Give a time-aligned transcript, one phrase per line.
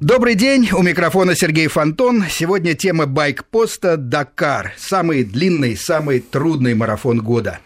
[0.00, 2.24] Добрый день, у микрофона Сергей Фонтон.
[2.28, 4.74] Сегодня тема байкпоста «Дакар».
[4.76, 7.60] Самый длинный, самый трудный марафон года.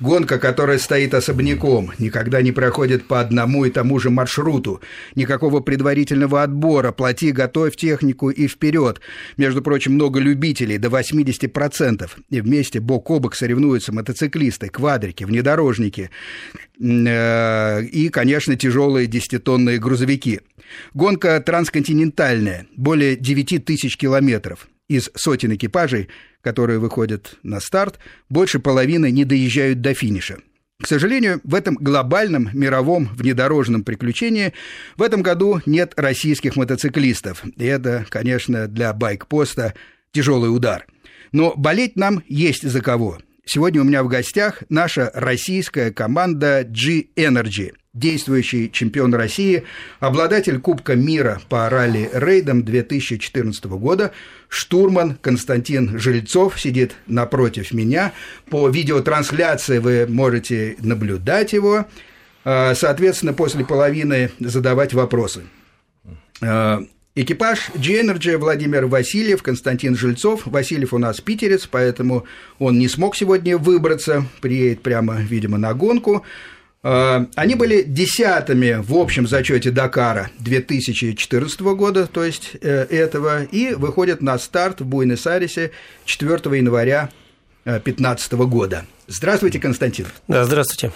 [0.00, 4.80] Гонка, которая стоит особняком, никогда не проходит по одному и тому же маршруту.
[5.14, 9.00] Никакого предварительного отбора, плати, готовь технику и вперед.
[9.36, 12.10] Между прочим, много любителей, до 80%.
[12.30, 16.10] И вместе бок о бок соревнуются мотоциклисты, квадрики, внедорожники
[16.80, 20.40] э, и, конечно, тяжелые десятитонные грузовики–
[20.94, 24.68] Гонка трансконтинентальная, более 9 тысяч километров.
[24.88, 26.08] Из сотен экипажей,
[26.42, 27.98] которые выходят на старт,
[28.28, 30.38] больше половины не доезжают до финиша.
[30.82, 34.52] К сожалению, в этом глобальном мировом внедорожном приключении
[34.96, 37.42] в этом году нет российских мотоциклистов.
[37.56, 39.74] И это, конечно, для байкпоста
[40.12, 40.86] тяжелый удар.
[41.32, 43.18] Но болеть нам есть за кого.
[43.44, 49.64] Сегодня у меня в гостях наша российская команда G-Energy– действующий чемпион России,
[50.00, 54.12] обладатель Кубка мира по ралли-рейдам 2014 года,
[54.48, 58.12] штурман Константин Жильцов сидит напротив меня.
[58.50, 61.86] По видеотрансляции вы можете наблюдать его,
[62.44, 65.44] а, соответственно, после половины задавать вопросы.
[67.16, 70.46] А, экипаж G-Energy Владимир Васильев, Константин Жильцов.
[70.46, 72.24] Васильев у нас питерец, поэтому
[72.58, 76.24] он не смог сегодня выбраться, приедет прямо, видимо, на гонку.
[76.82, 83.74] Э, они были десятыми в общем зачете Дакара 2014 года, то есть э, этого, и
[83.74, 85.70] выходят на старт в Буэнос-Айресе
[86.04, 87.10] 4 января
[87.64, 88.84] 2015 э, года.
[89.06, 90.06] Здравствуйте, Константин.
[90.28, 90.92] Да, здравствуйте.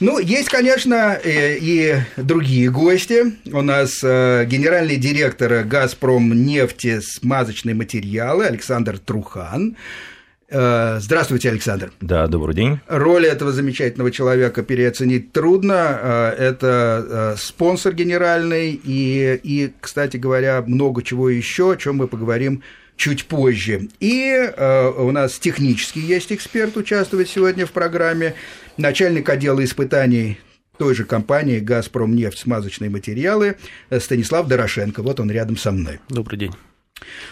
[0.00, 3.36] Ну, есть, конечно, и другие гости.
[3.46, 9.76] У нас генеральный директор «Газпром» нефти смазочные материалы Александр Трухан.
[10.50, 11.92] Э, здравствуйте, Александр.
[12.00, 12.80] Да, добрый день.
[12.86, 15.98] Роль этого замечательного человека переоценить трудно.
[16.00, 22.08] Э, это э, спонсор генеральный и, и, кстати говоря, много чего еще, о чем мы
[22.08, 22.62] поговорим
[22.98, 23.88] чуть позже.
[24.00, 24.52] И
[24.98, 28.34] у нас технический есть эксперт, участвует сегодня в программе,
[28.76, 30.38] начальник отдела испытаний
[30.76, 33.56] той же компании «Газпром нефть» смазочные материалы
[33.98, 35.02] Станислав Дорошенко.
[35.02, 36.00] Вот он рядом со мной.
[36.08, 36.52] Добрый день.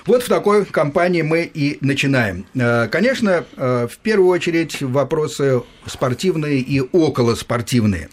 [0.04, 2.46] Вот в такой компании мы и начинаем.
[2.54, 8.08] Э, конечно, э, в первую очередь вопросы спортивные и околоспортивные.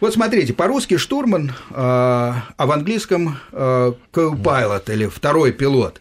[0.00, 6.00] Вот смотрите, по-русски штурман, э, а в английском co-pilot или второй пилот.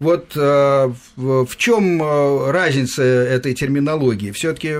[0.00, 2.02] Вот в чем
[2.50, 4.32] разница этой терминологии?
[4.32, 4.76] Все-таки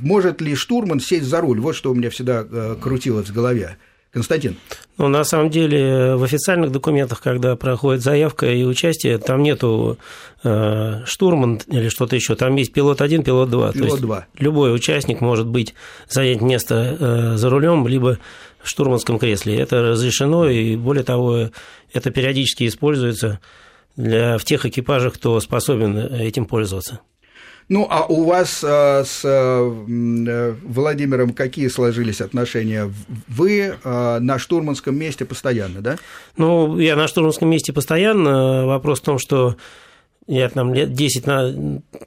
[0.00, 1.60] может ли штурман сесть за руль?
[1.60, 2.44] Вот что у меня всегда
[2.80, 3.78] крутилось в голове.
[4.12, 4.56] Константин.
[4.98, 9.96] Ну, на самом деле, в официальных документах, когда проходит заявка и участие, там нету
[10.44, 12.34] э, штурман или что-то еще.
[12.34, 13.72] Там есть пилот один, пилот два.
[13.72, 14.26] Пилот два.
[14.38, 15.72] Любой участник может быть
[16.10, 18.18] занять место э, за рулем, либо
[18.62, 19.58] в штурманском кресле.
[19.58, 21.48] Это разрешено, и более того,
[21.94, 23.40] это периодически используется
[23.96, 27.00] для, в тех экипажах, кто способен этим пользоваться.
[27.68, 32.92] Ну, а у вас э, с э, Владимиром какие сложились отношения?
[33.28, 35.96] Вы э, на штурманском месте постоянно, да?
[36.36, 38.66] Ну, я на штурманском месте постоянно.
[38.66, 39.56] Вопрос в том, что
[40.36, 41.24] я там лет 10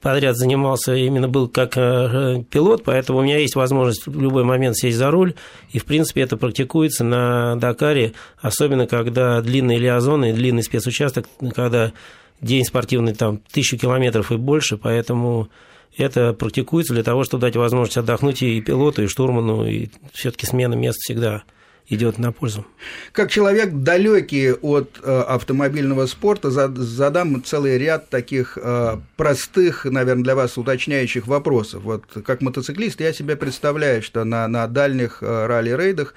[0.02, 4.96] подряд занимался, именно был как пилот, поэтому у меня есть возможность в любой момент сесть
[4.96, 5.34] за руль,
[5.70, 11.92] и, в принципе, это практикуется на Дакаре, особенно когда длинные лиазоны, длинный спецучасток, когда
[12.40, 15.48] день спортивный там тысячу километров и больше, поэтому
[15.96, 20.74] это практикуется для того, чтобы дать возможность отдохнуть и пилоту, и штурману, и все-таки смена
[20.74, 21.44] мест всегда
[21.88, 22.66] идет на пользу.
[23.12, 30.34] Как человек далекий от э, автомобильного спорта, задам целый ряд таких э, простых, наверное, для
[30.34, 31.82] вас уточняющих вопросов.
[31.82, 36.14] Вот как мотоциклист я себе представляю, что на, на дальних э, ралли-рейдах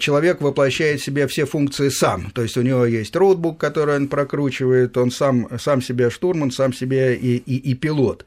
[0.00, 2.32] человек воплощает в себе все функции сам.
[2.32, 6.72] То есть у него есть роутбук, который он прокручивает, он сам, сам себе штурман, сам
[6.72, 8.24] себе и, и, и пилот.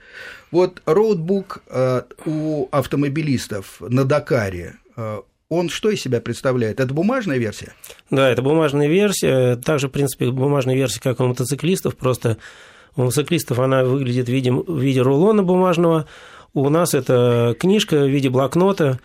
[0.52, 1.62] Вот роутбук
[2.26, 4.76] у автомобилистов на Дакаре,
[5.54, 6.80] он что из себя представляет?
[6.80, 7.74] Это бумажная версия?
[8.10, 9.56] Да, это бумажная версия.
[9.58, 12.38] Также, в принципе, бумажная версия, как у мотоциклистов, просто
[12.96, 16.08] у мотоциклистов она выглядит в виде, в виде рулона бумажного.
[16.54, 19.00] У нас это книжка в виде блокнота,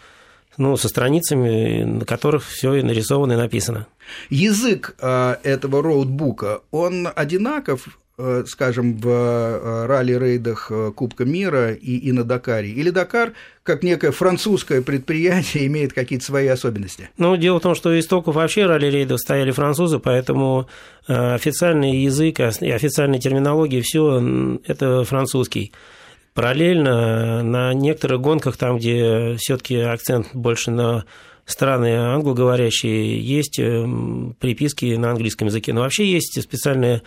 [0.59, 3.87] ну, со страницами, на которых все и нарисовано и написано.
[4.29, 7.99] Язык э, этого роутбука, он одинаков,
[8.47, 12.71] скажем, в э, ралли-рейдах Кубка мира и, и на Дакаре?
[12.71, 13.33] Или Дакар,
[13.63, 17.11] как некое французское предприятие, имеет какие-то свои особенности?
[17.17, 20.69] Ну, дело в том, что истоков вообще ралли-рейдов стояли французы, поэтому
[21.07, 25.73] официальный язык и официальная терминология, все это французский.
[26.35, 31.05] Параллельно на некоторых гонках, там, где все-таки акцент больше на
[31.47, 33.61] страны англоговорящие, есть
[34.39, 35.73] приписки на английском языке.
[35.73, 37.03] Но вообще есть специальная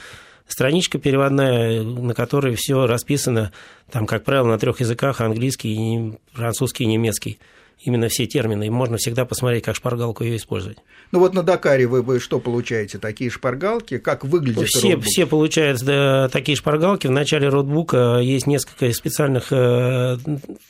[0.51, 3.51] страничка переводная, на которой все расписано,
[3.91, 7.39] там, как правило, на трех языках, английский, французский и немецкий
[7.83, 10.77] именно все термины, и можно всегда посмотреть, как шпаргалку ее использовать.
[11.11, 12.99] Ну вот на Дакаре вы, вы что получаете?
[12.99, 13.97] Такие шпаргалки?
[13.97, 15.05] Как выглядит все, роутбук?
[15.05, 17.07] Все получают да, такие шпаргалки.
[17.07, 20.17] В начале роутбука есть несколько специальных э,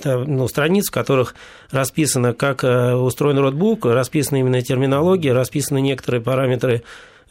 [0.05, 1.35] ну, страниц, в которых
[1.69, 6.83] расписано, как э, устроен роутбук, расписана именно терминология, расписаны некоторые параметры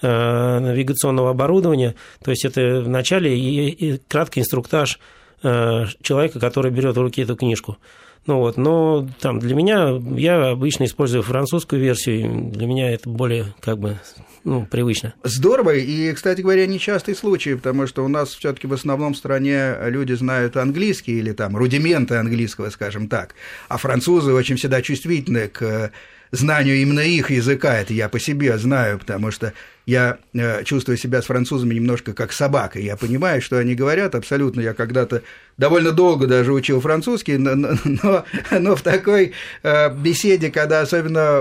[0.03, 1.95] навигационного оборудования.
[2.23, 4.99] То есть это в начале и, и краткий инструктаж
[5.43, 7.79] человека, который берет в руки эту книжку.
[8.27, 13.55] Ну вот, но там для меня, я обычно использую французскую версию, для меня это более
[13.61, 13.99] как бы
[14.45, 15.15] ну, привычно.
[15.25, 19.17] Здорово, и, кстати говоря, нечастый случай, потому что у нас все таки в основном в
[19.17, 23.35] стране люди знают английский или там рудименты английского, скажем так,
[23.69, 25.91] а французы очень всегда чувствительны к
[26.31, 29.53] знанию именно их языка, это я по себе знаю, потому что
[29.87, 32.79] я э, чувствую себя с французами немножко как собака.
[32.79, 34.61] Я понимаю, что они говорят абсолютно.
[34.61, 35.23] Я когда-то
[35.57, 37.55] довольно долго даже учил французский, но,
[37.85, 39.33] но, но в такой
[39.63, 41.41] э, беседе, когда особенно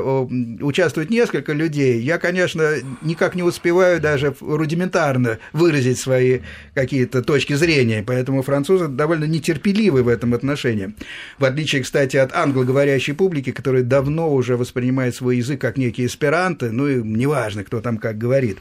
[0.61, 6.39] участвует несколько людей, я, конечно, никак не успеваю даже рудиментарно выразить свои
[6.73, 8.03] какие-то точки зрения.
[8.05, 10.95] Поэтому французы довольно нетерпеливы в этом отношении.
[11.37, 16.71] В отличие, кстати, от англоговорящей публики, которая давно уже воспринимает свой язык как некие эсперанты,
[16.71, 18.59] ну и неважно, кто там как говорит говорит.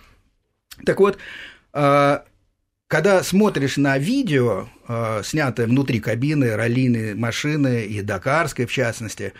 [0.86, 1.18] Так вот,
[1.72, 2.24] а,
[2.86, 9.34] когда смотришь на видео, а, снятое внутри кабины, раллийной машины и дакарской в частности,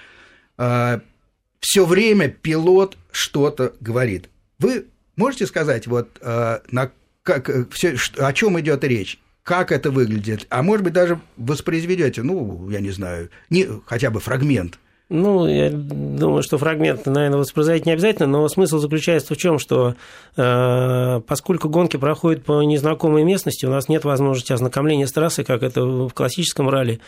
[0.58, 1.00] а,
[1.60, 4.28] все время пилот что-то говорит.
[4.58, 4.86] Вы
[5.16, 6.90] можете сказать, вот на
[7.22, 9.19] как, все, о чем идет речь?
[9.42, 10.46] Как это выглядит?
[10.50, 14.78] А может быть, даже воспроизведете, ну, я не знаю, не, хотя бы фрагмент–
[15.10, 19.94] ну, я думаю, что фрагмент, наверное, воспроизводить не обязательно, но смысл заключается в чем, что
[20.37, 25.62] э, поскольку гонки проходят по незнакомой местности, у нас нет возможности ознакомления с трассой, как
[25.62, 27.00] это в классическом ралли.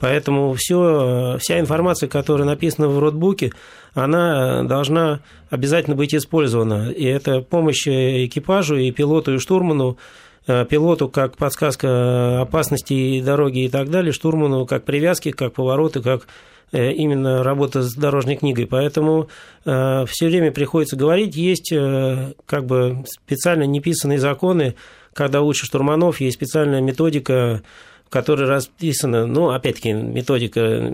[0.00, 3.52] Поэтому все, вся информация, которая написана в ротбуке,
[3.94, 5.20] она должна
[5.50, 6.90] обязательно быть использована.
[6.90, 13.68] И это помощь экипажу, и пилоту, и штурману, э, пилоту как подсказка опасности дороги и
[13.68, 16.26] так далее, штурману как привязки, как повороты, как
[16.74, 18.66] Э, именно работа с дорожной книгой.
[18.66, 19.28] Поэтому
[19.64, 24.74] э, все время приходится говорить, есть э, как бы специально неписанные законы,
[25.12, 27.62] когда учат штурманов, есть специальная методика,
[28.04, 30.92] в которой расписана, ну, опять-таки, методика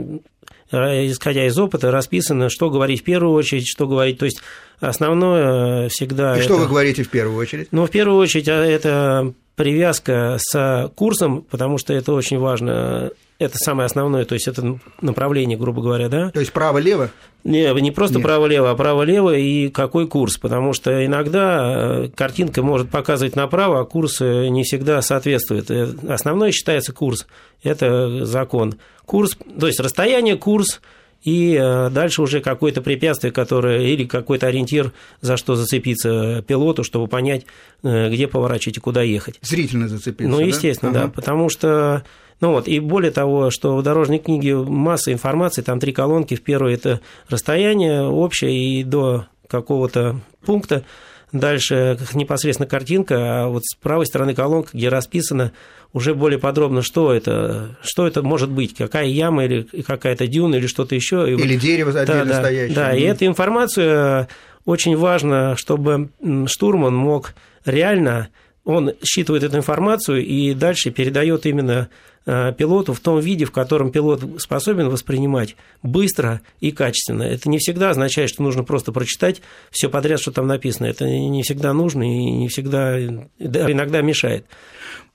[0.73, 4.19] исходя из опыта, расписано, что говорить в первую очередь, что говорить.
[4.19, 4.41] То есть
[4.79, 6.35] основное всегда.
[6.35, 6.45] И это...
[6.45, 7.69] что вы говорите в первую очередь?
[7.71, 13.87] Ну, в первую очередь, это привязка с курсом, потому что это очень важно это самое
[13.87, 16.31] основное, то есть это направление, грубо говоря, да?
[16.31, 17.11] То есть право-лево?
[17.45, 22.91] Не, не просто право-лево, а право-лево и какой курс, потому что иногда э, картинка может
[22.91, 25.71] показывать направо, а курс э, не всегда соответствует.
[25.71, 27.27] Э, основной считается курс,
[27.63, 28.77] это закон.
[29.07, 30.83] Курс, то есть расстояние, курс,
[31.23, 31.57] и
[31.91, 37.47] дальше уже какое-то препятствие, которое или какой-то ориентир, за что зацепиться пилоту, чтобы понять,
[37.83, 39.39] где поворачивать и куда ехать.
[39.43, 40.31] Зрительно зацепиться.
[40.31, 41.09] Ну, естественно, да, ага.
[41.09, 42.05] да потому что
[42.41, 46.35] ну вот, и более того, что в дорожной книге масса информации, там три колонки.
[46.35, 50.85] В первой это расстояние общее и до какого-то пункта.
[51.33, 55.53] Дальше непосредственно картинка, а вот с правой стороны колонка, где расписано
[55.93, 60.67] уже более подробно, что это, что это может быть, какая яма или какая-то дюна или
[60.67, 61.29] что-то еще.
[61.29, 62.75] Или вот, дерево отдельно да, стоящее.
[62.75, 64.29] Да, и эту информацию
[64.65, 66.11] очень важно, чтобы
[66.47, 68.29] штурман мог реально
[68.65, 71.89] он считывает эту информацию и дальше передает именно
[72.27, 77.23] э, пилоту в том виде, в котором пилот способен воспринимать быстро и качественно.
[77.23, 79.41] Это не всегда означает, что нужно просто прочитать
[79.71, 80.87] все подряд, что там написано.
[80.87, 84.45] Это не всегда нужно и не всегда, иногда мешает.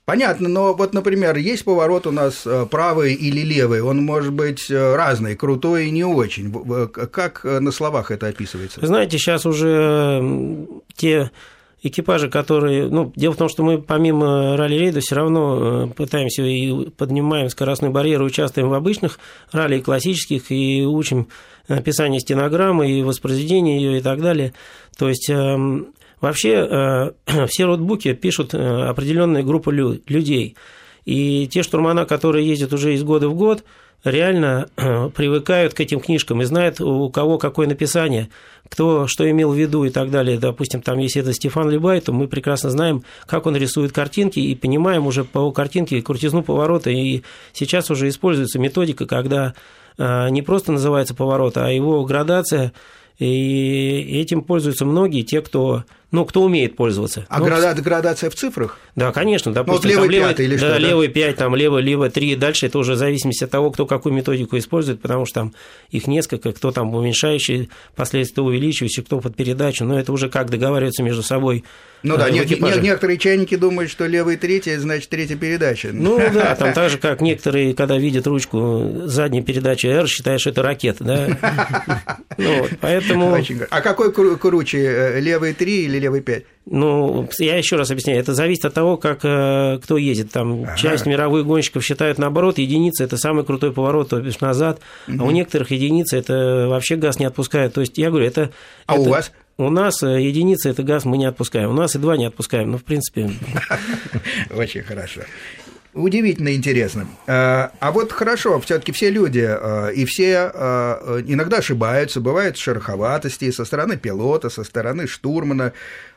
[0.04, 4.70] Понятно, но вот, например, есть поворот у нас э, правый или левый, он может быть
[4.70, 6.52] э, разный, крутой и не очень.
[6.88, 8.80] Как на словах это описывается?
[8.80, 11.32] Вы знаете, сейчас уже те
[11.86, 12.88] экипажи, которые...
[12.88, 17.90] Ну, дело в том, что мы помимо ралли-рейда все равно э, пытаемся и поднимаем скоростной
[17.90, 19.18] барьер, участвуем в обычных
[19.52, 21.28] ралли классических и учим
[21.68, 24.52] написание стенограммы и воспроизведение ее и так далее.
[24.96, 25.88] То есть эм,
[26.20, 30.56] вообще э, все роутбуки пишут э, определенная группа людей.
[31.04, 33.64] И те штурмана, которые ездят уже из года в год,
[34.04, 34.68] реально
[35.14, 38.28] привыкают к этим книжкам и знают, у кого какое написание,
[38.68, 40.38] кто что имел в виду и так далее.
[40.38, 44.54] Допустим, там, если это Стефан Либай, то мы прекрасно знаем, как он рисует картинки и
[44.54, 46.90] понимаем уже по картинке крутизну поворота.
[46.90, 47.22] И
[47.52, 49.54] сейчас уже используется методика, когда
[49.98, 52.72] а, не просто называется поворот, а его градация
[53.18, 57.26] И этим пользуются многие, те, кто ну, кто умеет пользоваться.
[57.28, 58.78] А ну, града, градация в цифрах?
[58.94, 59.52] Да, конечно.
[59.52, 60.68] Допустим, ну, вот левый левый, 5 или да, что?
[60.68, 62.36] Да, левый 5, там, левый, левый 3.
[62.36, 65.54] Дальше это уже в зависимости от того, кто какую методику использует, потому что там
[65.90, 69.84] их несколько, кто там уменьшающий, последствия увеличивающий, кто под передачу.
[69.84, 71.64] Но это уже как договариваются между собой
[72.06, 75.90] ну да, не, не, некоторые чайники думают, что левый третий, значит, третья передача.
[75.92, 80.50] Ну да, там так же, как некоторые, когда видят ручку задней передачи R, считают, что
[80.50, 82.16] это ракета, да?
[82.38, 83.42] Ну, поэтому...
[83.70, 86.44] А какой круче, э, левый 3 или левый 5?
[86.66, 90.32] Ну, я еще раз объясняю, это зависит от того, как э, кто едет.
[90.32, 90.76] Там ага.
[90.76, 95.18] часть мировых гонщиков считают наоборот, единица это самый крутой поворот, то бишь назад, угу.
[95.20, 97.74] а у некоторых единицы это вообще газ не отпускает.
[97.74, 98.50] То есть я говорю, это.
[98.86, 99.02] А это...
[99.02, 99.32] у вас?
[99.58, 101.70] У нас э, единица– это газ, мы не отпускаем.
[101.70, 103.30] У нас и два не отпускаем, ну, в принципе…
[104.54, 105.22] Очень хорошо.
[105.96, 107.08] Удивительно интересно.
[107.26, 113.50] А, а вот хорошо, все-таки все люди а, и все а, иногда ошибаются, бывают шероховатости
[113.50, 115.72] со стороны пилота, со стороны штурмана.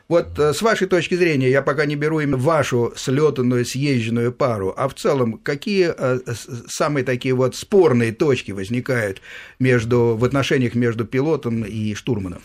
[0.06, 4.86] Вот с вашей точки зрения, я пока не беру именно вашу слетанную, съезженную пару, а
[4.88, 5.94] в целом, какие
[6.68, 9.22] самые такие вот спорные точки возникают
[9.60, 12.42] между, в отношениях между пилотом и штурманом?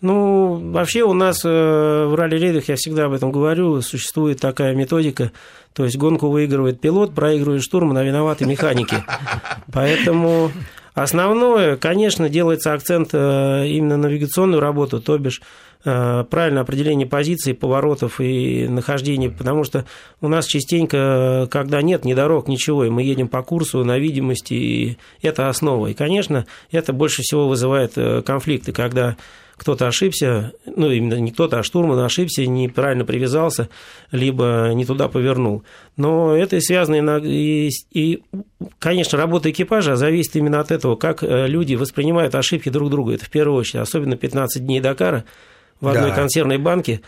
[0.00, 5.32] Ну, вообще у нас э, в ралли-рейдах, я всегда об этом говорю, существует такая методика,
[5.72, 9.02] то есть гонку выигрывает пилот, проигрывает штурман, а виноваты механики.
[9.72, 10.52] Поэтому
[10.94, 15.42] основное, конечно, делается акцент э, именно на навигационную работу, то бишь
[15.84, 19.84] э, правильное определение позиций, поворотов и нахождения, потому что
[20.20, 24.54] у нас частенько, когда нет ни дорог, ничего, и мы едем по курсу на видимости,
[24.54, 25.88] и это основа.
[25.88, 29.16] И, конечно, это больше всего вызывает конфликты, когда
[29.58, 33.68] кто-то ошибся, ну, именно не кто-то, а штурман ошибся, неправильно привязался,
[34.12, 35.64] либо не туда повернул.
[35.96, 38.22] Но это связано и, и
[38.78, 43.14] конечно, работа экипажа зависит именно от этого, как э, люди воспринимают ошибки друг друга.
[43.14, 45.24] Это в первую очередь, особенно 15 дней Дакара
[45.80, 46.16] в одной да.
[46.16, 47.00] консервной банке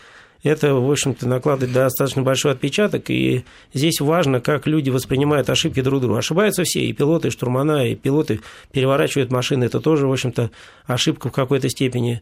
[0.43, 6.01] это, в общем-то, накладывает достаточно большой отпечаток, и здесь важно, как люди воспринимают ошибки друг
[6.01, 6.19] друга.
[6.19, 10.49] Ошибаются все, и пилоты, и штурмана, и пилоты переворачивают машины, это тоже, в общем-то,
[10.85, 12.21] ошибка в какой-то степени.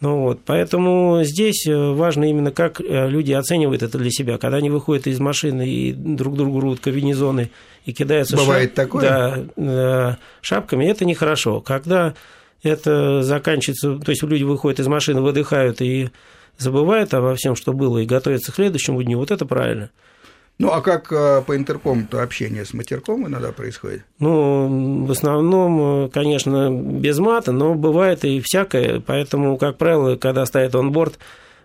[0.00, 4.36] Ну вот, поэтому здесь важно именно, как э, люди оценивают это для себя.
[4.36, 7.50] Когда они выходят из машины и друг другу рвут комбинезоны
[7.86, 8.74] и кидаются Бывает шап...
[8.74, 9.02] такое?
[9.02, 11.62] Да, э, шапками, это нехорошо.
[11.62, 12.12] Когда
[12.62, 16.10] это заканчивается, то есть люди выходят из машины, выдыхают и
[16.58, 19.90] забывает обо всем, что было, и готовится к следующему дню, вот это правильно.
[20.58, 24.04] Ну, а как э, по интеркому-то общение с матерком иногда происходит?
[24.18, 30.46] Ну, в основном, э, конечно, без мата, но бывает и всякое, поэтому, как правило, когда
[30.46, 31.18] ставят онборд,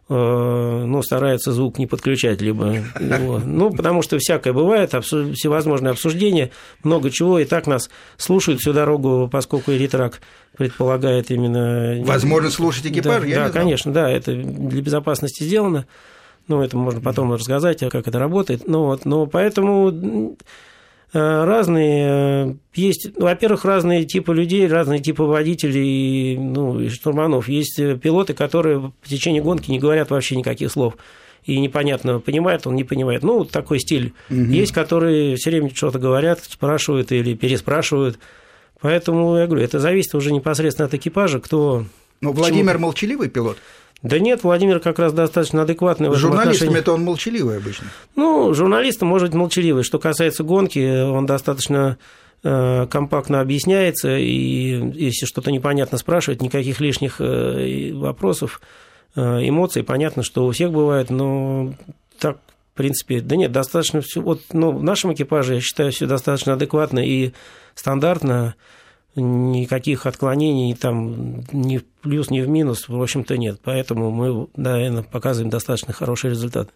[0.10, 3.40] ну, стараются звук не подключать, либо его.
[3.44, 6.52] Ну, потому что всякое бывает, всевозможные обсуждения,
[6.84, 10.20] много чего, и так нас слушают всю дорогу, поскольку эритрак
[10.58, 12.04] предполагает именно...
[12.04, 15.86] Возможно слушать экипаж, да, я Да, не конечно, да, это для безопасности сделано.
[16.48, 18.68] Ну, это можно потом рассказать, как это работает.
[18.68, 20.36] Ну, вот, но поэтому
[21.20, 27.50] разные э, есть, ну, во-первых, разные типы людей, разные типы водителей, ну, и штурманов.
[27.50, 30.96] Есть э, пилоты, которые в течение гонки не говорят вообще никаких слов
[31.46, 33.24] и непонятно, понимает он, не понимает.
[33.24, 34.14] Ну, вот такой стиль.
[34.30, 34.40] Угу.
[34.40, 38.20] Есть, которые все время что-то говорят, спрашивают или переспрашивают.
[38.80, 41.86] Поэтому я говорю, это зависит уже непосредственно от экипажа, кто.
[42.20, 43.58] Но Владимир молчаливый пилот?
[44.04, 47.88] Да нет, Владимир как раз достаточно адекватный в этом Журналистами это он молчаливый обычно.
[48.16, 49.84] Ну, журналистом может быть молчаливый.
[49.84, 51.98] Что касается гонки, он достаточно
[52.44, 58.60] э, компактно объясняется, и если что-то непонятно спрашивать, никаких лишних э, вопросов,
[59.16, 61.76] э, эмоций, понятно, что у всех бывает, но
[62.18, 62.40] так,
[62.74, 64.20] в принципе, да нет, достаточно все.
[64.22, 67.34] Вот ну, в нашем экипаже, я считаю, все достаточно адекватно и
[67.76, 68.56] стандартно
[69.16, 73.60] никаких отклонений там ни в плюс, ни в минус, в общем-то, нет.
[73.64, 76.70] Поэтому мы, наверное, показываем достаточно хороший результат.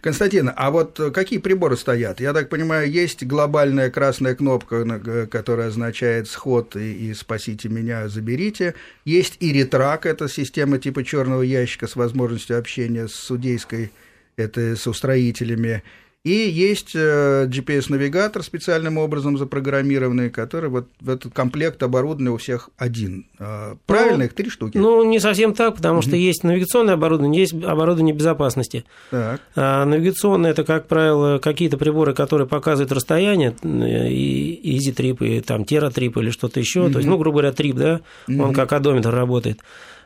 [0.00, 2.20] Константин, а вот какие приборы стоят?
[2.20, 8.74] Я так понимаю, есть глобальная красная кнопка, которая означает сход и, и спасите меня, заберите.
[9.04, 13.90] Есть и ретрак, это система типа черного ящика с возможностью общения с судейской,
[14.36, 15.82] это с устроителями.
[16.26, 22.68] И есть э, GPS-навигатор специальным образом запрограммированный, который вот в этот комплект оборудования у всех
[22.76, 23.26] один.
[23.38, 24.76] А, правильно, ну, их три штуки?
[24.76, 28.84] Ну, не совсем так, потому что есть навигационное оборудование, есть оборудование безопасности.
[29.12, 29.40] Так.
[29.54, 35.62] А навигационное– это, как правило, какие-то приборы, которые показывают расстояние, и Easy Trip, и там
[35.62, 36.86] Terra Trip или что-то еще.
[36.86, 36.90] Угу.
[36.90, 39.60] То есть, ну, грубо говоря, Trip, да, он как одометр работает.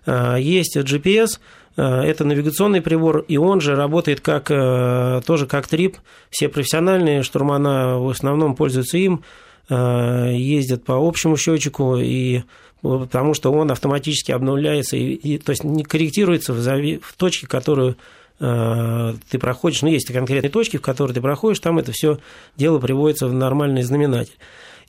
[0.07, 1.39] А, есть GPS–
[1.81, 5.97] Э, это навигационный прибор, и он же работает как, э, тоже как трип.
[6.29, 9.23] Все профессиональные штурмана в основном пользуются им.
[9.73, 12.43] ездят по общему счетчику, и
[12.83, 17.97] потому что он автоматически обновляется, и, и, то есть не корректируется в, в точке, которую
[18.41, 22.19] ты проходишь, ну, есть конкретные точки, в которые ты проходишь, там это все
[22.57, 24.35] дело приводится в нормальный знаменатель.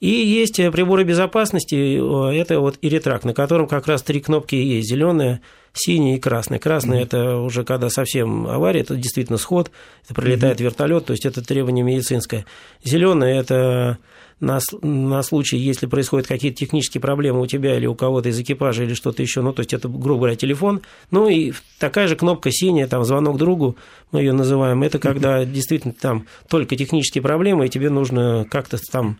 [0.02, 1.76] И есть приборы безопасности,
[2.36, 5.42] это вот иритрак, на котором как раз три кнопки есть, зеленая,
[5.74, 6.58] синий и красный.
[6.58, 7.04] Красный mm-hmm.
[7.04, 9.70] это уже когда совсем авария, это действительно сход,
[10.04, 10.64] это прилетает mm-hmm.
[10.64, 12.48] вертолет, то есть это требование медицинское.
[12.84, 14.00] Зеленый это
[14.40, 18.84] на, на случай, если происходят какие-то технические проблемы у тебя или у кого-то из экипажа
[18.84, 20.82] или что-то еще, ну, то есть это, грубо говоря, телефон.
[21.12, 23.78] Ну, и такая же кнопка синяя, там, звонок другу,
[24.12, 29.20] мы ее называем, это когда действительно там только технические проблемы, и тебе нужно как-то там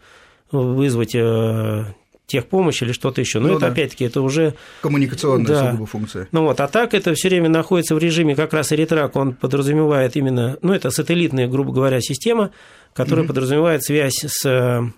[0.52, 1.86] вызвать э,
[2.28, 3.40] техпомощь или что-то еще.
[3.40, 3.68] Но ну, это да.
[3.68, 5.72] опять-таки это уже коммуникационная да.
[5.72, 6.28] сугубо функция.
[6.32, 10.16] Ну вот, а так это все время находится в режиме как раз ретрак, он подразумевает
[10.16, 12.52] именно, ну это сателлитная, грубо говоря, система,
[12.94, 13.28] которая mm-hmm.
[13.28, 14.92] подразумевает связь с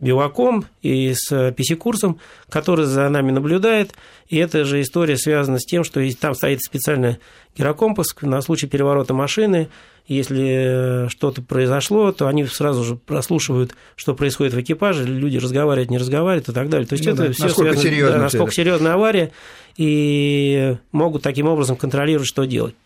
[0.00, 3.92] э, Биваком и с PC-курсом, который за нами наблюдает.
[4.28, 7.18] И эта же история связана с тем, что там стоит специальный
[7.56, 9.68] гирокомпас на случай переворота машины.
[10.06, 15.98] Если что-то произошло, то они сразу же прослушивают, что происходит в экипаже, люди разговаривают, не
[15.98, 16.86] разговаривают и так далее.
[16.86, 17.32] То есть ну, это да.
[17.32, 19.32] все насколько связано, да, насколько серьезная авария,
[19.76, 22.76] и могут таким образом контролировать, что делать.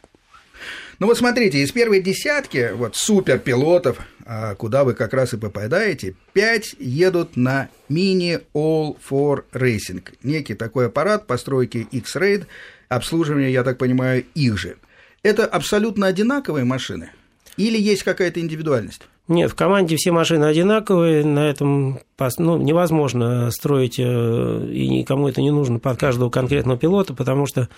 [1.00, 6.14] Ну вот смотрите, из первой десятки вот суперпилотов, а, куда вы как раз и попадаете,
[6.34, 10.02] пять едут на мини All for Racing.
[10.22, 12.44] Некий такой аппарат постройки X-Raid,
[12.90, 14.76] обслуживание, я так понимаю, их же.
[15.22, 17.12] Это абсолютно одинаковые машины?
[17.56, 19.00] Или есть какая-то индивидуальность?
[19.26, 22.00] Нет, в команде все машины одинаковые, на этом
[22.36, 27.70] ну, невозможно строить, э, и никому это не нужно под каждого конкретного пилота, потому что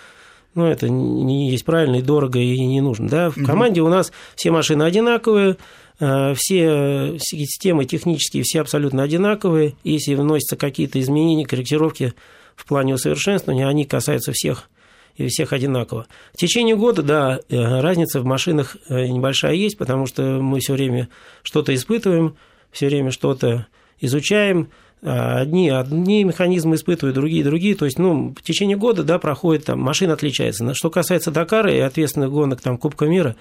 [0.55, 3.09] ну, это не есть правильно и дорого, и не нужно.
[3.09, 3.29] Да?
[3.29, 5.57] В команде у нас все машины одинаковые,
[5.99, 9.75] э, все системы технические, все абсолютно одинаковые.
[9.83, 12.13] Если вносятся какие-то изменения, корректировки
[12.55, 14.69] в плане усовершенствования, они касаются всех
[15.15, 16.07] и всех одинаково.
[16.33, 20.73] В течение года, да, э, разница в машинах э, небольшая есть, потому что мы все
[20.73, 21.09] время
[21.43, 22.35] что-то испытываем,
[22.71, 23.67] все время что-то
[23.99, 24.69] изучаем,
[25.03, 27.75] одни, одни механизмы испытывают, другие, другие.
[27.75, 30.73] То есть, ну, в течение года, да, проходит, там, машина отличается.
[30.73, 33.35] Что касается Дакара и ответственных гонок, там, Кубка мира,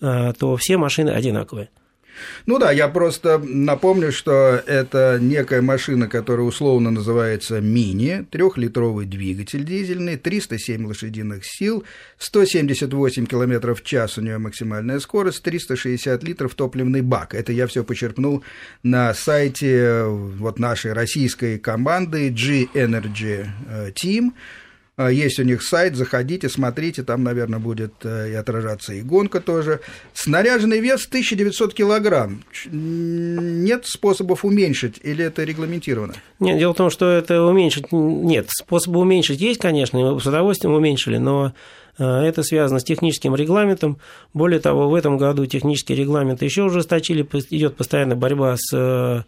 [0.00, 1.68] а, то все машины одинаковые.
[2.46, 9.64] Ну да, я просто напомню, что это некая машина, которая условно называется мини, трехлитровый двигатель
[9.64, 11.84] дизельный, 307 лошадиных сил,
[12.18, 17.34] 178 км в час у нее максимальная скорость, 360 литров топливный бак.
[17.34, 18.42] Это я все почерпнул
[18.82, 24.32] на сайте вот нашей российской команды G-Energy э, Team.
[24.96, 29.40] А, есть у них сайт, заходите, смотрите, там, наверное, будет э, и отражаться и гонка
[29.40, 29.80] тоже.
[30.12, 32.44] Снаряженный вес 1900 килограмм.
[32.70, 36.14] Нет способов уменьшить или это регламентировано?
[36.40, 37.90] Нет, дело в том, что это уменьшить...
[37.90, 41.54] Нет, способы уменьшить есть, конечно, мы с удовольствием уменьшили, но
[41.96, 43.98] э, это связано с техническим регламентом.
[44.34, 49.22] Более того, в этом году технический регламент еще ужесточили, идет постоянная борьба с э,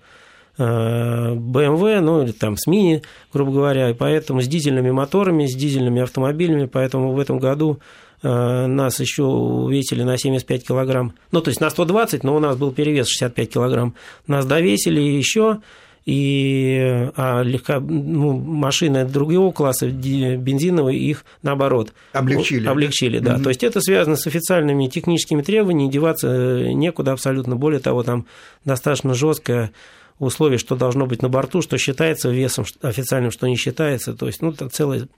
[0.58, 6.02] BMW, ну или там с Мини, грубо говоря, и поэтому с дизельными моторами, с дизельными
[6.02, 7.80] автомобилями, поэтому в этом году
[8.22, 12.56] э, нас еще увесили на 75 килограмм, ну то есть на 120, но у нас
[12.56, 13.94] был перевес 65 килограмм,
[14.26, 15.58] нас довесили еще,
[16.06, 22.66] и а легко, ну, машины другого класса, бензиновые, их наоборот облегчили.
[22.66, 23.36] Облегчили, да.
[23.36, 23.44] Угу.
[23.44, 27.56] То есть это связано с официальными техническими требованиями, деваться некуда абсолютно.
[27.56, 28.26] Более того, там
[28.66, 29.72] достаточно жесткая
[30.18, 34.14] условий, что должно быть на борту, что считается весом официальным, что не считается.
[34.14, 35.09] То есть, ну, это целая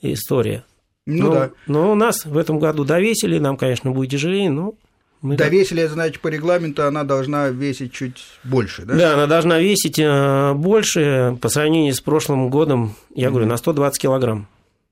[0.00, 0.64] история.
[1.06, 1.50] Ну но, да.
[1.66, 4.74] Но у нас в этом году довесили, нам, конечно, будет тяжелее, но
[5.20, 5.90] мы Довесили, так...
[5.90, 8.94] значит, по регламенту она должна весить чуть больше, да?
[8.94, 13.30] Да, она должна весить э, больше по сравнению с прошлым годом, я mm-hmm.
[13.30, 14.46] говорю, на 120 килограмм.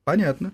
[0.05, 0.53] Понятно.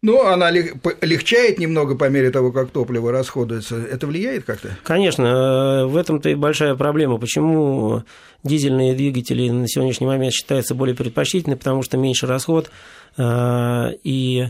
[0.00, 3.76] Ну, она легчает немного по мере того, как топливо расходуется.
[3.76, 4.78] Это влияет как-то?
[4.84, 7.18] Конечно, э, в этом-то и большая проблема.
[7.18, 8.04] Почему
[8.44, 12.70] дизельные двигатели на сегодняшний момент считаются более предпочтительными, потому что меньше расход,
[13.16, 14.46] э, и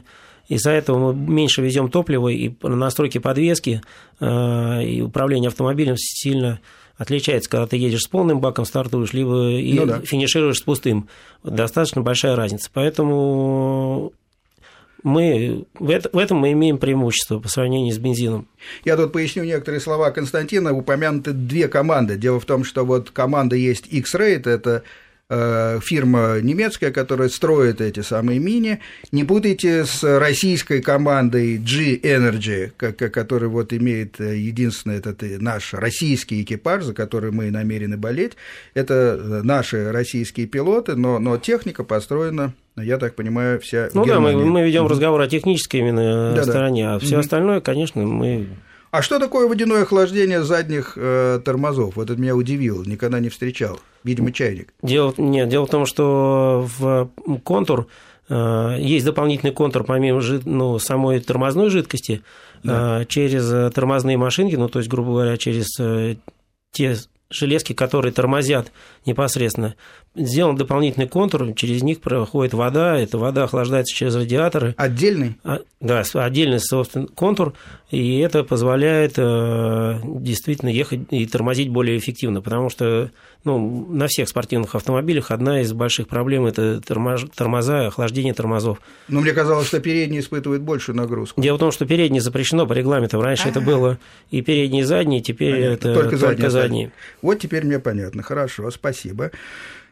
[0.49, 3.81] из-за этого мы меньше везем топлива, и настройки подвески
[4.21, 6.61] э, и управление автомобилем сильно
[6.99, 10.01] отличается, когда ты едешь с полным баком, стартуешь, либо и ну, да.
[10.01, 11.09] финишируешь с пустым.
[11.43, 12.69] Достаточно большая разница.
[12.75, 14.13] Поэтому
[15.03, 18.49] мы, в, это, в этом мы имеем преимущество по сравнению с бензином.
[18.85, 20.73] Я тут поясню некоторые слова Константина.
[20.73, 22.17] Упомянуты две команды.
[22.17, 24.83] Дело в том, что вот команда есть X-Rate, это
[25.31, 28.81] фирма немецкая, которая строит эти самые мини.
[29.12, 32.71] Не путайте с российской командой G-Energy,
[33.11, 38.33] который вот имеет э, единственный этот наш российский экипаж, за который мы намерены болеть.
[38.73, 43.88] Это наши российские пилоты, но, но техника построена я так понимаю, вся.
[43.93, 46.95] Ну да, мы, мы ведем разговор о технической именно да, стороне, да.
[46.95, 48.47] а все остальное, конечно, мы
[48.90, 51.96] а что такое водяное охлаждение задних э, тормозов?
[51.96, 53.81] Вот это меня удивило, никогда не встречал.
[54.05, 54.72] Видимо, чайник.
[54.83, 57.11] Дело, нет, дело в том, что в
[57.44, 57.88] контур
[58.29, 62.22] э, есть дополнительный контур помимо ну, самой тормозной жидкости
[62.62, 63.03] да.
[63.03, 66.16] э, через тормозные машинки, ну, то есть, грубо говоря, через э,
[66.72, 66.96] те
[67.31, 68.72] железки, которые тормозят
[69.07, 69.75] непосредственно,
[70.15, 74.75] сделан дополнительный контур, через них проходит вода, эта вода охлаждается через радиаторы.
[74.77, 75.37] Отдельный?
[75.45, 77.55] А, да, отдельный, собственно, контур,
[77.91, 83.11] и это позволяет э, действительно ехать и тормозить более эффективно, потому что
[83.45, 88.81] ну, на всех спортивных автомобилях одна из больших проблем– это тормоза, охлаждение тормозов.
[89.07, 91.41] Но мне казалось, что передние испытывают большую нагрузку.
[91.41, 93.21] Дело в том, что передние запрещено по регламенту.
[93.21, 93.51] Раньше А-а-а.
[93.51, 93.99] это было
[94.31, 95.75] и передние, и задние, теперь Понятно.
[95.75, 96.51] это только, только задние.
[96.51, 96.93] задние.
[97.23, 98.23] Вот теперь мне понятно.
[98.23, 98.98] Хорошо, спасибо.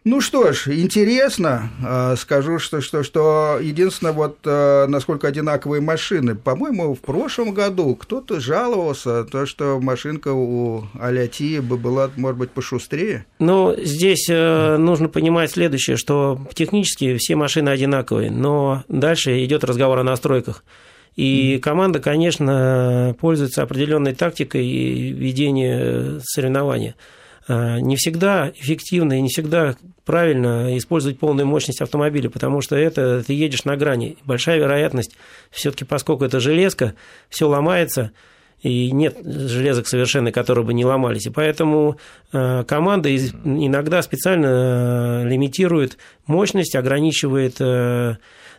[0.07, 1.69] Ну что ж, интересно.
[1.85, 6.37] А, скажу, что, что, что единственное, вот а, насколько одинаковые машины.
[6.37, 12.51] По-моему, в прошлом году кто-то жаловался, то, что машинка у Аляти бы была, может быть,
[12.53, 13.27] пошустрее.
[13.41, 19.99] Ну, здесь э, нужно понимать следующее, что технически все машины одинаковые, но дальше идет разговор
[19.99, 20.63] о настройках.
[21.17, 24.69] И команда, конечно, пользуется определенной тактикой
[25.11, 26.95] ведения соревнования.
[27.49, 33.23] А, не всегда эффективно и не всегда правильно использовать полную мощность автомобиля, потому что это
[33.25, 34.17] ты едешь на грани.
[34.25, 35.17] Большая вероятность,
[35.51, 36.95] все-таки поскольку это железка,
[37.29, 38.13] все ломается,
[38.63, 41.27] и нет железок совершенно, которые бы не ломались.
[41.27, 41.99] И поэтому
[42.33, 47.61] а, команда иногда специально а, лимитирует мощность, ограничивает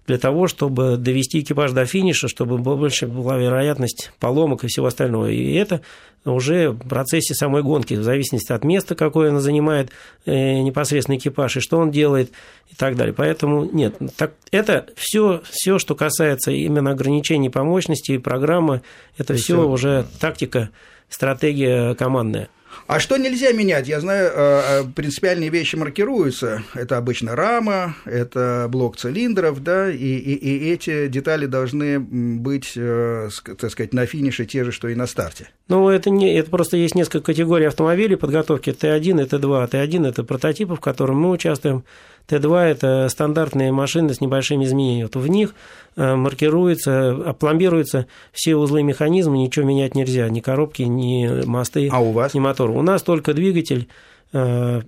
[0.07, 5.29] для того, чтобы довести экипаж до финиша, чтобы больше была вероятность поломок и всего остального.
[5.29, 5.81] И это
[6.23, 9.91] уже в процессе самой гонки, в зависимости от места, какое она занимает
[10.25, 12.31] э, непосредственно экипаж, и что он делает,
[12.69, 13.13] и так далее.
[13.13, 18.81] Поэтому нет, так, это все, все, что касается именно ограничений по мощности и программы,
[19.17, 20.69] это все уже тактика,
[21.09, 22.49] стратегия командная.
[22.85, 23.87] А что нельзя менять?
[23.87, 26.63] Я знаю, э, э, принципиальные вещи маркируются.
[26.73, 33.29] Это обычно рама, это блок цилиндров, да, и, и, и эти детали должны быть, э,
[33.57, 35.49] так сказать, на финише те же, что и на старте.
[35.67, 39.69] Ну, это, не, это просто есть несколько категорий автомобилей подготовки Т1 и Т2.
[39.71, 41.83] Т1– это прототипы, в котором мы участвуем.
[42.29, 45.09] Т2– это стандартные машины с небольшими изменениями.
[45.13, 45.53] Вот в них
[45.97, 52.11] э, маркируются, опломбируются все узлы механизма, ничего менять нельзя, ни коробки, ни мосты, а у
[52.11, 52.33] вас?
[52.33, 52.69] ни мотор.
[52.69, 53.89] У нас только двигатель
[54.31, 54.81] э,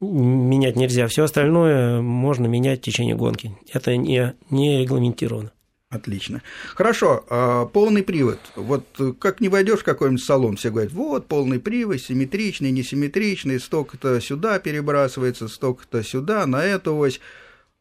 [0.00, 3.56] менять нельзя, все остальное можно менять в течение гонки.
[3.72, 5.52] Это не, не регламентировано.
[5.94, 6.42] Отлично.
[6.74, 8.40] Хорошо, а, полный привод.
[8.56, 8.84] Вот
[9.20, 14.58] как не войдешь в какой-нибудь салон, все говорят, вот полный привод, симметричный, несимметричный, столько-то сюда
[14.58, 17.20] перебрасывается, столько-то сюда, на эту ось.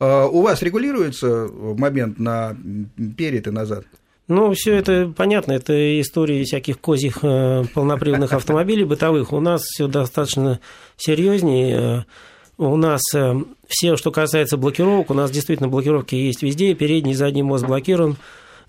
[0.03, 2.57] А, у вас регулируется момент на
[3.17, 3.85] перед и назад?
[4.27, 9.31] Ну, все это понятно, это истории всяких козьих э, полноприводных автомобилей бытовых.
[9.31, 10.59] У нас все достаточно
[10.97, 12.05] серьезнее
[12.57, 13.33] у нас э,
[13.67, 18.11] все, что касается блокировок, у нас действительно блокировки есть везде, передний и задний мост блокирован,
[18.11, 18.15] э,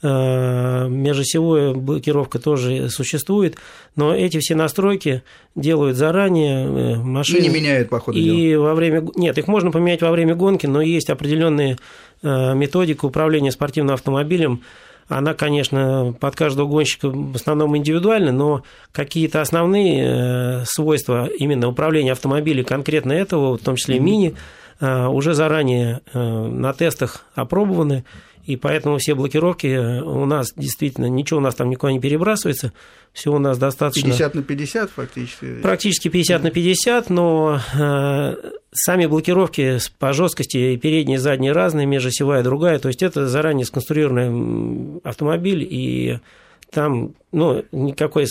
[0.03, 3.57] межосевая блокировка тоже существует,
[3.97, 5.23] но эти все настройки
[5.55, 7.39] делают заранее э, машины.
[7.39, 8.65] И не меняют по ходу И дела.
[8.65, 9.07] во время...
[9.17, 11.79] Нет, их можно поменять во время гонки, но есть определенные
[12.23, 14.63] методика управления спортивным автомобилем,
[15.09, 22.13] она, конечно, под каждого гонщика в основном индивидуальна, но какие-то основные э, свойства именно управления
[22.13, 24.35] автомобилем конкретно этого, в том числе мини,
[24.81, 28.05] э, уже заранее э, на тестах опробованы,
[28.45, 32.73] и поэтому все блокировки у нас действительно, ничего у нас там никуда не перебрасывается,
[33.13, 34.11] все у нас достаточно...
[34.11, 35.55] 50 на 50 фактически?
[35.63, 38.35] Практически 50 на 50, но э,
[38.73, 45.01] сами блокировки по жесткости передние и задние разные, межосевая другая, то есть это заранее сконструированный
[45.05, 46.19] автомобиль, и
[46.71, 48.27] там ну, никакой,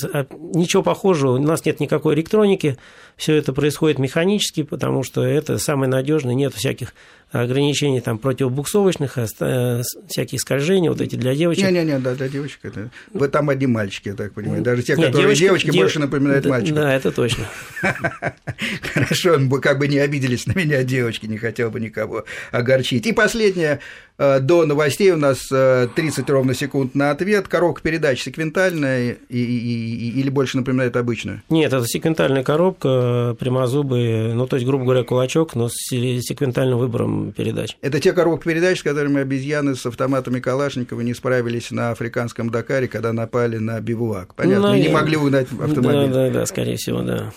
[0.54, 2.78] ничего похожего, у нас нет никакой электроники,
[3.18, 6.94] все это происходит механически, потому что это самое надежное, нет всяких
[7.34, 11.64] ограничений там противобуксовочных, а, всяких скольжений, вот эти для девочек.
[11.64, 12.92] Не-не-не, да, для девочек это...
[13.12, 14.62] Вы там одни мальчики, я так понимаю.
[14.62, 15.82] Даже те, Нет, которые девочки, девочки дев...
[15.82, 16.76] больше напоминают да, мальчиков.
[16.76, 17.46] Да, это точно.
[18.94, 23.08] Хорошо, как бы не обиделись на меня девочки, не хотел бы никого огорчить.
[23.08, 23.80] И последнее,
[24.20, 27.48] э, до новостей у нас 30 э, ровно секунд на ответ.
[27.48, 31.42] Коробка передач секвентальная и, и, и, или больше напоминает обычную?
[31.50, 37.32] Нет, это секвентальная коробка, прямозубые, ну, то есть, грубо говоря, кулачок, но с секвентальным выбором
[37.32, 37.78] передач.
[37.82, 42.88] Это те коробки передач, с которыми обезьяны с автоматами Калашникова не справились на африканском Дакаре,
[42.88, 44.36] когда напали на бивуак.
[44.36, 46.12] Понятно, ну, и не могли угнать автомобиль.
[46.12, 47.32] Да, да, да, скорее всего, да.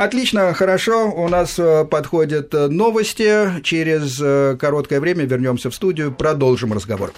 [0.00, 1.10] Отлично, хорошо.
[1.10, 3.60] У нас э, подходят э, новости.
[3.62, 7.12] Через э, короткое время вернемся в студию, продолжим разговор.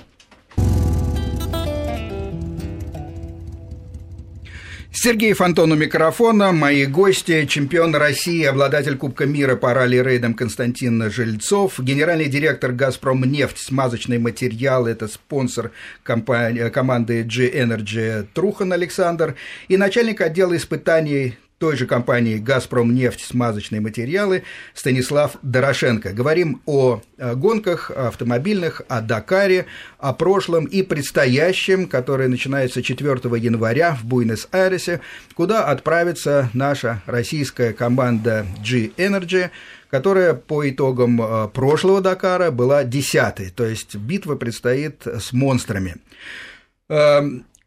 [4.95, 6.53] Сергей Фонтон у микрофона.
[6.53, 13.57] Мои гости– чемпион России, обладатель Кубка мира по ралли-рейдам Константин Жильцов, генеральный директор «Газпром нефть»,
[13.57, 15.71] смазочные материалы– это спонсор
[16.03, 19.35] компании, команды G-Energy Трухан Александр,
[19.69, 24.43] и начальник отдела испытаний той же компании «Газпром нефть» смазочные материалы
[24.75, 26.13] Станислав Дорошенко.
[26.13, 29.67] Говорим о гонках автомобильных, о Дакаре,
[29.99, 35.03] о прошлом и предстоящем, которое начинается 4 января в Буэнос-Айресе,
[35.37, 39.51] куда отправится наша российская команда G-Energy,
[39.89, 45.95] которая по итогам э, прошлого Дакара была десятой, то есть битва предстоит с монстрами.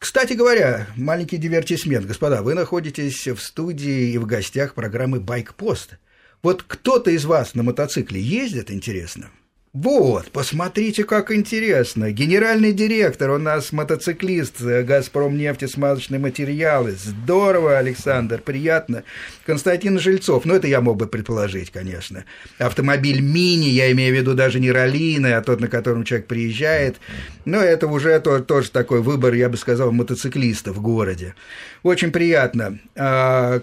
[0.05, 2.05] Кстати говоря, маленький дивертисмент.
[2.05, 5.97] Господа, вы находитесь в студии и в гостях программы «Байкпост».
[6.43, 9.31] Вот кто-то из вас на мотоцикле ездит, интересно?
[9.75, 12.09] Вот, посмотрите, как интересно.
[12.13, 16.91] Генеральный директор у нас мотоциклист «Газпром» нефтесмазочные материалы.
[16.93, 19.03] Здорово, Александр, приятно.
[19.45, 22.23] Константин Жильцов, ну это я мог бы предположить, конечно.
[22.57, 26.95] Автомобиль мини, я имею в виду даже не раллины, а тот, на котором человек приезжает.
[27.43, 31.35] Но это уже тоже такой выбор, я бы сказал, мотоциклиста в городе.
[31.83, 32.79] Очень приятно.
[32.95, 33.61] А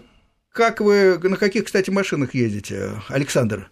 [0.52, 3.70] как вы, на каких, кстати, машинах ездите, Александр?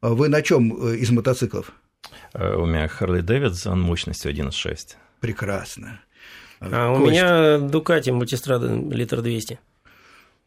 [0.00, 1.72] А вы на чем э, из мотоциклов?
[2.34, 4.96] Э, у меня Harley Davidson мощностью 1.6.
[5.20, 6.00] Прекрасно.
[6.60, 7.02] А Кость...
[7.02, 9.58] у меня Дукати мультистрада литр 200.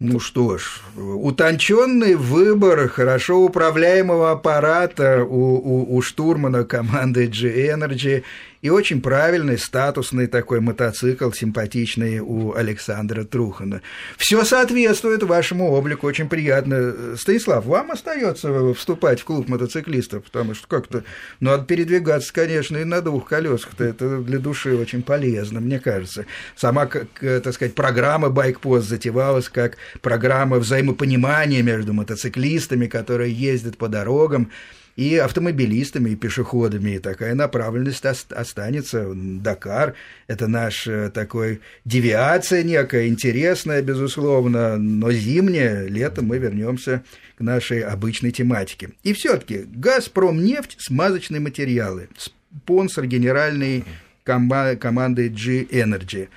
[0.01, 8.23] Ну что ж, утонченный выбор хорошо управляемого аппарата у, у, у штурмана команды G-Energy
[8.61, 13.81] и очень правильный, статусный такой мотоцикл, симпатичный у Александра Трухана.
[14.17, 17.15] Все соответствует вашему облику, очень приятно.
[17.17, 21.03] Станислав, вам остается вступать в клуб мотоциклистов, потому что как-то
[21.39, 23.71] ну, надо передвигаться, конечно, и на двух колесах.
[23.77, 26.25] Это для души очень полезно, мне кажется.
[26.55, 33.87] Сама, как, так сказать, программа «Байкпост» затевалась как программа взаимопонимания между мотоциклистами, которые ездят по
[33.87, 34.51] дорогам,
[34.99, 36.91] и автомобилистами, и пешеходами.
[36.91, 39.09] И такая направленность останется.
[39.15, 39.95] Дакар–
[40.27, 47.01] это наш э, такой девиация некая, интересная, безусловно, но зимняя, летом мы вернемся
[47.37, 48.89] к нашей обычной тематике.
[49.03, 53.85] И все-таки «Газпром» нефть, смазочные материалы, спонсор генеральной
[54.25, 56.27] команды G-Energy.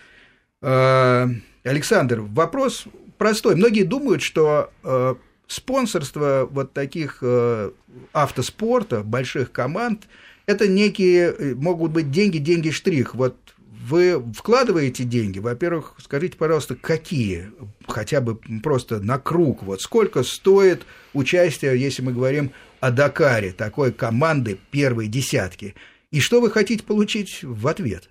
[0.61, 1.29] А,
[1.65, 2.85] Александр, вопрос
[3.19, 3.57] простой.
[3.57, 5.17] Многие думают, что э,
[5.53, 7.71] спонсорство вот таких э,
[8.13, 10.09] автоспорта, больших команд,
[10.47, 13.15] это некие, э, могут быть деньги, деньги штрих.
[13.15, 13.37] Вот
[13.69, 17.51] вы вкладываете деньги, во-первых, скажите, пожалуйста, какие,
[17.87, 23.93] хотя бы просто на круг, вот сколько стоит участие, если мы говорим о Дакаре, такой
[23.93, 25.75] команды первой десятки,
[26.11, 28.09] и что вы хотите получить в ответ?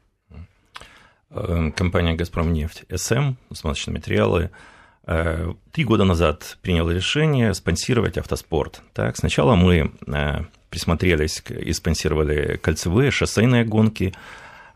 [1.31, 4.51] Э, компания «Газпром нефть» СМ, смазочные материалы–
[5.05, 8.81] три года назад принял решение спонсировать автоспорт.
[8.93, 14.13] Так, сначала мы э, присмотрелись и спонсировали кольцевые, шоссейные гонки,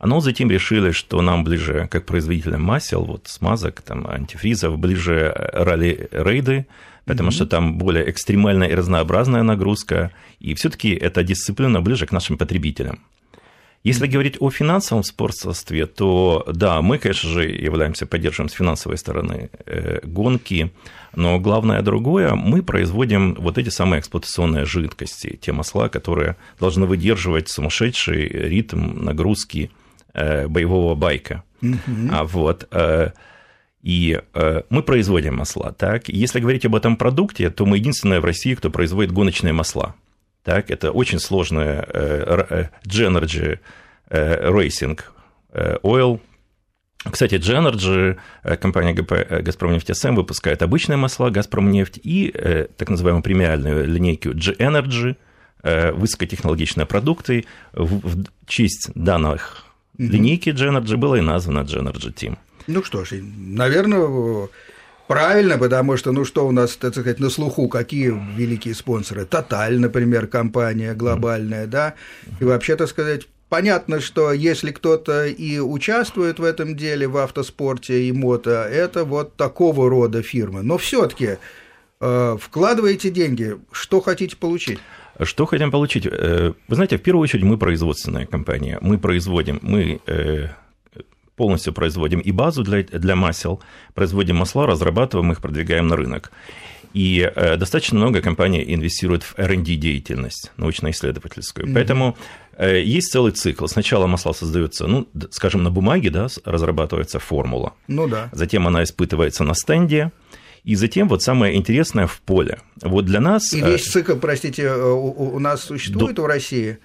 [0.01, 6.67] но затем решили, что нам ближе, как производителям масел, вот смазок, там, антифризов, ближе ралли-рейды,
[7.05, 7.33] потому mm-hmm.
[7.33, 12.99] что там более экстремальная и разнообразная нагрузка, и все-таки эта дисциплина ближе к нашим потребителям.
[13.85, 19.51] Если говорить о финансовом спортстве, то да, мы, конечно же, являемся поддерживаем с финансовой стороны
[19.67, 20.71] э, гонки,
[21.15, 27.49] но главное другое, мы производим вот эти самые эксплуатационные жидкости, те масла, которые должны выдерживать
[27.49, 29.69] сумасшедший ритм нагрузки
[30.15, 31.43] э, боевого байка.
[31.61, 32.09] Mm-hmm.
[32.11, 33.11] А вот э,
[33.83, 35.71] и э, мы производим масла.
[35.71, 36.09] Так?
[36.09, 39.93] Если говорить об этом продукте, то мы единственные в России, кто производит гоночные масла.
[40.45, 43.57] Так, это очень сложная э, Genergy
[44.09, 45.01] э, Racing
[45.51, 46.21] э, Oil.
[47.11, 48.17] Кстати, Genergy,
[48.57, 52.33] компания ГП «Газпромнефть-СМ» выпускает обычные масла «Газпромнефть» и
[52.77, 55.15] так называемую премиальную линейку G-Energy,
[55.63, 57.45] высокотехнологичные продукты.
[57.73, 59.65] В честь данных
[59.99, 62.37] линейки G-Energy было и названо G-Energy Team.
[62.65, 64.49] Ну что ж, наверное,
[65.07, 69.25] Правильно, потому что, ну что у нас, так сказать, на слуху, какие великие спонсоры?
[69.25, 71.93] Тоталь, например, компания глобальная, да,
[72.39, 78.07] и вообще, так сказать, понятно, что если кто-то и участвует в этом деле, в автоспорте
[78.07, 80.63] и мото, это вот такого рода фирмы.
[80.63, 81.37] Но все-таки
[82.01, 84.79] э, вкладываете деньги, что хотите получить?
[85.21, 86.07] Что хотим получить?
[86.07, 88.79] Э, вы знаете, в первую очередь мы производственная компания.
[88.81, 90.47] Мы производим, мы э,
[91.35, 93.61] полностью производим и базу для, для масел,
[93.93, 96.31] производим масла, разрабатываем их, продвигаем на рынок.
[96.93, 101.67] И э, достаточно много компаний инвестирует в R&D деятельность, научно-исследовательскую.
[101.67, 101.73] Mm-hmm.
[101.73, 102.17] Поэтому
[102.57, 103.67] э, есть целый цикл.
[103.67, 107.73] Сначала масла создаются, ну, скажем, на бумаге, да, разрабатывается формула.
[107.89, 108.29] Ну да.
[108.31, 110.13] Затем она испытывается на стенде,
[110.63, 112.59] и затем вот самое интересное в поле.
[112.81, 113.53] Вот для нас...
[113.53, 116.21] И весь цикл, простите, у, у нас существует до...
[116.21, 116.79] в России?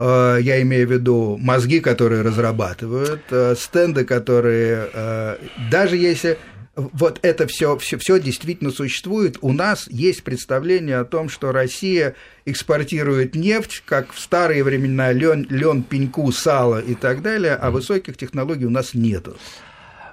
[0.00, 3.20] Я имею в виду мозги, которые разрабатывают,
[3.58, 5.36] стенды, которые
[5.70, 6.38] даже если
[6.74, 9.36] вот это все, все, все действительно существует.
[9.42, 12.14] У нас есть представление о том, что Россия
[12.46, 18.16] экспортирует нефть, как в старые времена лен, лен пеньку, сало и так далее, а высоких
[18.16, 19.36] технологий у нас нету.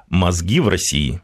[0.10, 1.22] Мозги в России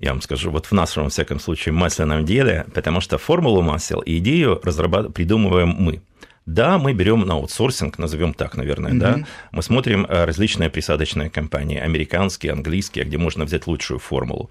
[0.00, 4.00] я вам скажу, вот в нашем, во всяком случае, масляном деле, потому что формулу масел
[4.00, 6.02] и идею разрабатываем, придумываем мы.
[6.46, 8.98] Да, мы берем на аутсорсинг, назовем так, наверное, mm-hmm.
[8.98, 9.26] да.
[9.52, 14.50] Мы смотрим э, различные присадочные компании, американские, английские, где можно взять лучшую формулу.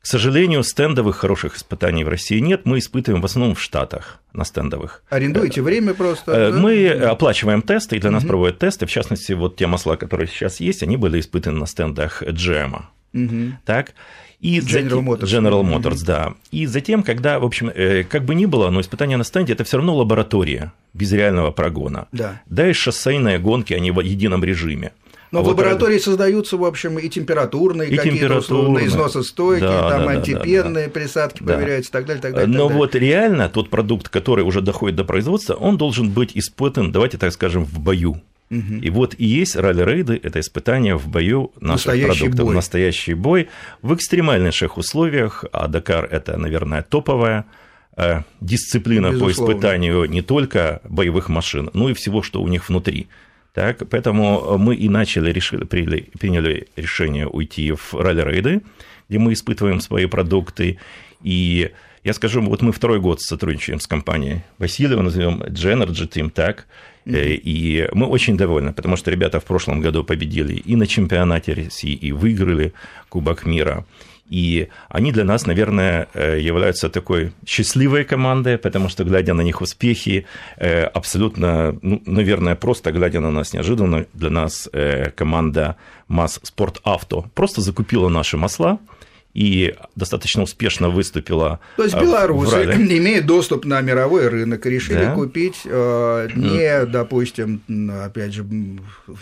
[0.00, 2.60] К сожалению, стендовых хороших испытаний в России нет.
[2.64, 5.02] Мы испытываем в основном в Штатах на стендовых.
[5.08, 6.30] Арендуете время просто?
[6.30, 7.10] Э, мы да?
[7.10, 8.28] оплачиваем тесты, и для нас угу.
[8.28, 8.86] проводят тесты.
[8.86, 12.84] В частности, вот те масла, которые сейчас есть, они были испытаны на стендах GM.
[13.14, 13.58] Угу.
[13.64, 13.94] Так?
[14.46, 15.24] И General Motors.
[15.24, 16.34] General Motors, да.
[16.52, 19.64] И затем, когда, в общем, э, как бы ни было, но испытание на стенде– это
[19.64, 22.06] все равно лаборатория без реального прогона.
[22.12, 22.40] Да.
[22.46, 24.92] Да, и шоссейные гонки, они в едином режиме.
[25.32, 30.04] Но вот в лаборатории создаются, в общем, и температурные и какие-то условные износостойкие, да, там
[30.04, 31.54] да, антипенные да, да, присадки да.
[31.54, 32.46] проверяются и так далее, так далее.
[32.46, 32.78] Но так далее.
[32.78, 37.32] вот реально тот продукт, который уже доходит до производства, он должен быть испытан, давайте так
[37.32, 38.20] скажем, в бою.
[38.50, 38.74] Угу.
[38.82, 42.54] И вот и есть ралли-рейды, это испытание в бою наших настоящий продуктов, бой.
[42.54, 43.48] настоящий бой
[43.82, 47.46] в экстремальнейших условиях, а Дакар это, наверное, топовая
[47.96, 49.34] э, дисциплина Безусловно.
[49.34, 53.08] по испытанию не только боевых машин, но и всего, что у них внутри.
[53.52, 58.62] Так, поэтому мы и начали, решили, приняли, приняли решение уйти в ралли-рейды,
[59.08, 60.78] где мы испытываем свои продукты.
[61.22, 61.72] И
[62.04, 66.66] я скажу, вот мы второй год сотрудничаем с компанией Васильева, назовем Genergy Team, так.
[67.06, 71.94] И мы очень довольны, потому что ребята в прошлом году победили и на чемпионате России,
[71.94, 72.72] и выиграли
[73.08, 73.84] Кубок мира.
[74.28, 79.60] И они для нас, наверное, э, являются такой счастливой командой, потому что, глядя на них
[79.60, 85.76] успехи, э, абсолютно, ну, наверное, просто глядя на нас неожиданно, для нас э, команда
[86.08, 88.78] МАЗ Спорт Авто просто закупила наши масла,
[89.36, 91.60] и достаточно успешно выступила.
[91.76, 95.12] То есть белорусы, имея доступ на мировой рынок, решили да?
[95.12, 97.60] купить э, не, допустим,
[98.02, 98.46] опять же,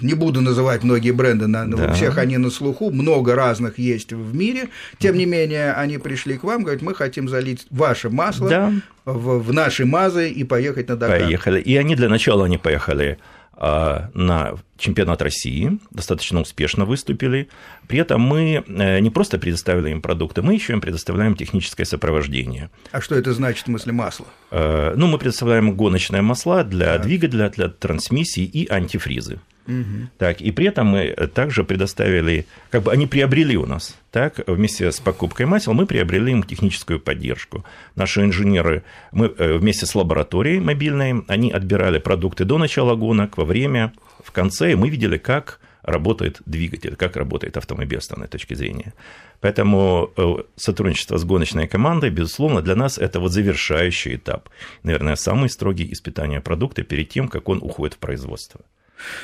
[0.01, 1.93] не буду называть многие бренды, на, да.
[1.95, 4.69] всех они на слуху, много разных есть в мире,
[5.01, 8.73] тем не менее они пришли к вам, говорят, мы хотим залить ваше масло да.
[9.05, 11.23] в, в наши мазы и поехать на Дакар.
[11.23, 11.61] Поехали.
[11.61, 13.19] И они для начала они поехали
[13.57, 17.49] на чемпионат России, достаточно успешно выступили.
[17.87, 22.71] При этом мы э, не просто предоставили им продукты, мы еще им предоставляем техническое сопровождение.
[22.93, 24.27] А что это значит в смысле масла?
[24.51, 26.99] Э, ну, мы предоставляем гоночное масла для да.
[26.99, 29.41] двигателя, для трансмиссии и антифризы.
[29.67, 30.09] Угу.
[30.19, 34.93] Так, и при этом мы также предоставили, как бы они приобрели у нас, так, вместе
[34.93, 37.65] с покупкой масел мы приобрели им техническую поддержку.
[37.97, 43.45] Наши инженеры, мы э, вместе с лабораторией мобильной, они отбирали продукты до начала гонок, во
[43.45, 48.55] время, в конце, и мы видели, как работает двигатель, как работает автомобиль с данной точки
[48.55, 48.95] зрения.
[49.41, 54.49] Поэтому э, сотрудничество с гоночной командой, безусловно, для нас это вот завершающий этап.
[54.83, 58.61] Наверное, самые строгие испытания продукта перед тем, как он уходит в производство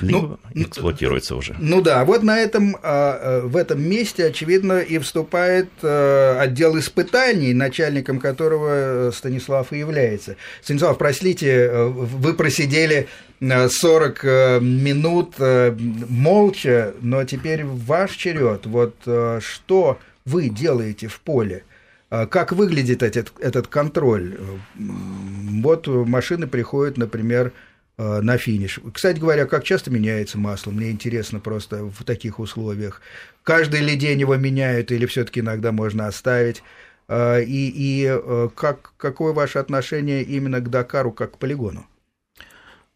[0.01, 1.57] либо ну, эксплуатируется уже.
[1.59, 6.79] Ну да, вот на этом, а, а, в этом месте, очевидно, и вступает а, отдел
[6.79, 10.37] испытаний, начальником которого Станислав и является.
[10.63, 13.09] Станислав, простите, вы просидели
[13.41, 14.25] 40
[14.63, 18.67] минут молча, но теперь ваш черед.
[18.67, 18.95] Вот
[19.41, 21.65] что вы делаете в поле?
[22.11, 24.37] Как выглядит этот, этот контроль?
[24.77, 27.53] Вот машины приходят, например, Э,
[28.01, 28.81] на финиш.
[28.95, 30.71] Кстати говоря, как часто меняется масло?
[30.71, 33.03] Мне интересно просто в таких условиях.
[33.43, 36.63] Каждый ли день его меняют или все-таки иногда можно оставить?
[37.11, 41.87] Э, и, и э, как, какое ваше отношение именно к Дакару как к полигону?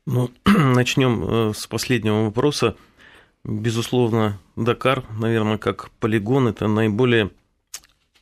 [0.06, 2.76] Ну, начнем с последнего вопроса.
[3.44, 7.30] Безусловно, Дакар, наверное, как полигон, это наиболее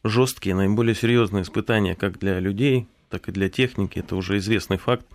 [0.02, 3.98] жесткие, наиболее серьезные испытания как для людей, так и для техники.
[3.98, 5.06] Это уже известный факт.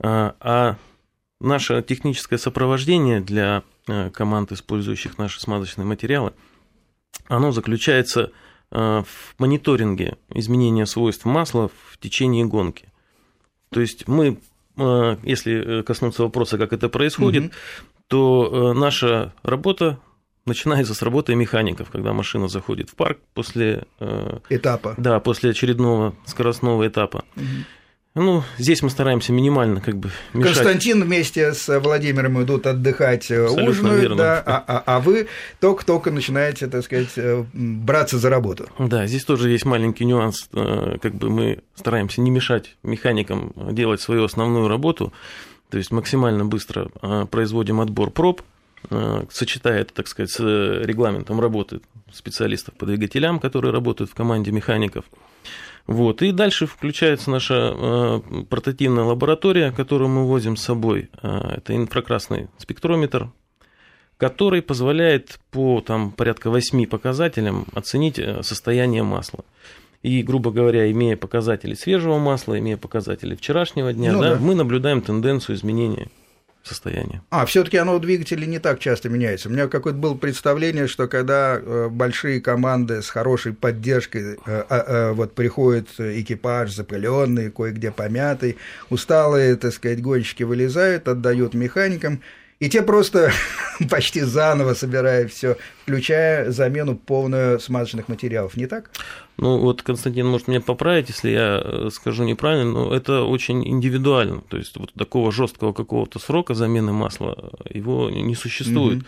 [0.00, 0.76] А, а
[1.40, 6.32] наше техническое сопровождение для э, команд, использующих наши смазочные материалы,
[7.28, 8.30] оно заключается
[8.70, 9.06] в
[9.38, 12.92] мониторинге изменения свойств масла в течение гонки.
[13.70, 14.38] То есть мы,
[14.76, 17.52] если коснуться вопроса, как это происходит, угу.
[18.08, 19.98] то наша работа
[20.48, 24.94] начинается с работы механиков, когда машина заходит в парк после э, этапа.
[24.96, 27.24] Да, после очередного скоростного этапа.
[27.36, 27.44] Угу.
[28.18, 30.54] Ну, здесь мы стараемся минимально как бы мешать.
[30.54, 34.16] Константин вместе с Владимиром идут отдыхать, э, Абсолютно ужинают, верно.
[34.16, 35.28] да, а, а, а вы
[35.60, 38.68] только-только начинаете, так сказать, э, браться за работу.
[38.78, 44.24] Да, здесь тоже есть маленький нюанс, как бы мы стараемся не мешать механикам делать свою
[44.24, 45.12] основную работу,
[45.70, 46.88] то есть максимально быстро
[47.30, 48.42] производим отбор проб,
[48.90, 51.80] Э, сочетая это, так сказать, с регламентом работы
[52.12, 55.04] специалистов по двигателям, которые работают в команде механиков.
[55.88, 56.20] Вот.
[56.20, 58.20] И дальше включается наша э,
[58.50, 61.08] портативная лаборатория, которую мы возим с собой.
[61.22, 63.30] Э, это инфракрасный спектрометр,
[64.18, 69.46] который позволяет по там, порядка 8 показателям оценить состояние масла.
[70.02, 74.40] И, грубо говоря, имея показатели свежего масла, имея показатели вчерашнего дня, ну, да, да.
[74.40, 76.08] мы наблюдаем тенденцию изменения
[76.68, 77.22] состояние.
[77.30, 79.48] А, все-таки оно у двигателей не так часто меняется.
[79.48, 84.66] У меня какое-то было представление, что когда э, большие команды с хорошей поддержкой, э, а,
[84.68, 88.56] э, вот приходит экипаж запыленный, кое-где помятый,
[88.90, 92.22] усталые, так сказать, гонщики вылезают, отдают механикам,
[92.60, 93.30] и те просто
[93.90, 98.90] почти заново собирают все, включая замену полную смазочных материалов, не так?
[99.36, 104.40] Ну, вот Константин может меня поправить, если я э, скажу неправильно, но это очень индивидуально.
[104.48, 109.04] То есть вот такого жесткого какого-то срока замены масла его не существует.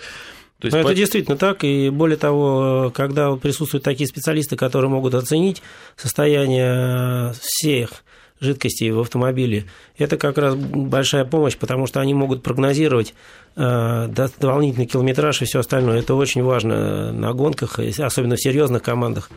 [0.61, 0.89] То есть, Но по...
[0.89, 5.63] это действительно так, и более того, когда присутствуют такие специалисты, которые могут оценить
[5.97, 8.05] состояние всех
[8.41, 9.67] жидкостей в автомобиле,
[9.99, 13.15] это как раз большая помощь, потому что они могут прогнозировать
[13.57, 16.01] э, дополнительный километраж и все остальное.
[16.01, 19.31] Это очень важно на гонках, особенно в серьезных командах.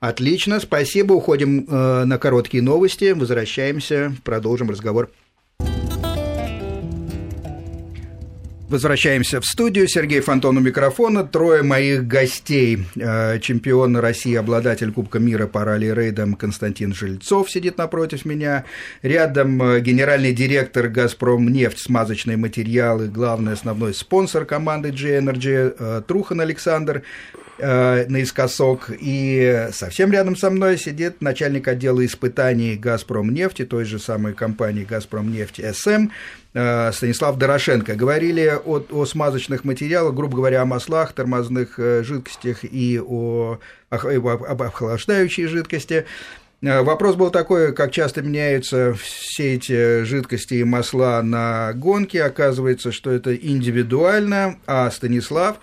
[0.00, 1.12] Отлично, спасибо.
[1.12, 3.12] Уходим э, на короткие новости.
[3.12, 5.10] Возвращаемся, продолжим разговор.
[8.68, 9.88] Возвращаемся в студию.
[9.88, 11.24] Сергей Фонтон у микрофона.
[11.24, 12.84] Трое моих гостей.
[12.96, 18.66] Э, чемпион России, обладатель Кубка мира по ралли-рейдам Константин Жильцов сидит напротив меня.
[19.00, 26.42] Рядом э, генеральный директор «Газпром нефть», смазочные материалы, главный основной спонсор команды G-Energy э, Трухан
[26.42, 27.04] Александр
[27.58, 28.90] наискосок.
[28.90, 34.84] И совсем рядом со мной сидит начальник отдела испытаний «Газпром нефти», той же самой компании
[34.84, 36.08] «Газпром нефть СМ»,
[36.54, 37.94] Э, Станислав Дорошенко.
[37.94, 44.62] Говорили о, о смазочных материалах, грубо говоря, о маслах, тормозных э, жидкостях и о, об
[44.62, 46.06] охлаждающей жидкости.
[46.62, 52.24] Э, вопрос был такой, как часто меняются все эти жидкости и масла на гонке.
[52.24, 55.58] Оказывается, что это индивидуально, а Станислав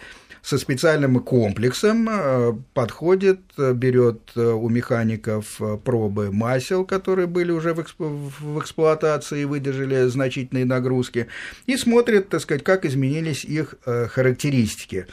[0.46, 7.74] со специальным комплексом э, подходит, э, берет э, у механиков пробы масел, которые были уже
[7.74, 7.96] в, эксп...
[8.00, 11.26] в эксплуатации и выдержали значительные нагрузки,
[11.66, 15.08] и смотрит, так сказать, как изменились их характеристики.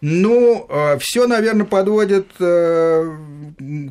[0.00, 3.16] Ну, а, все, наверное, подводит э,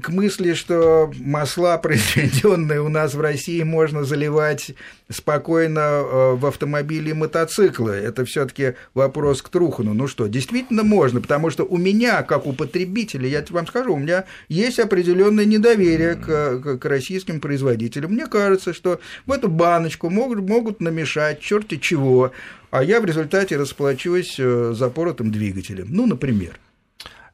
[0.02, 4.72] к мысли, что масла, произведенные у нас в России, можно заливать
[5.12, 7.92] спокойно э, в автомобили и мотоциклы.
[7.92, 9.94] Это все-таки вопрос к Трухану.
[9.94, 14.00] Ну что, действительно можно, потому что у меня, как у потребителя, я вам скажу, у
[14.00, 18.14] меня есть определенное недоверие к, к российским производителям.
[18.14, 22.32] Мне кажется, что в эту баночку могут, могут намешать черти чего
[22.72, 25.88] а я в результате расплачусь э, запоротым двигателем.
[25.90, 26.60] Ну, например.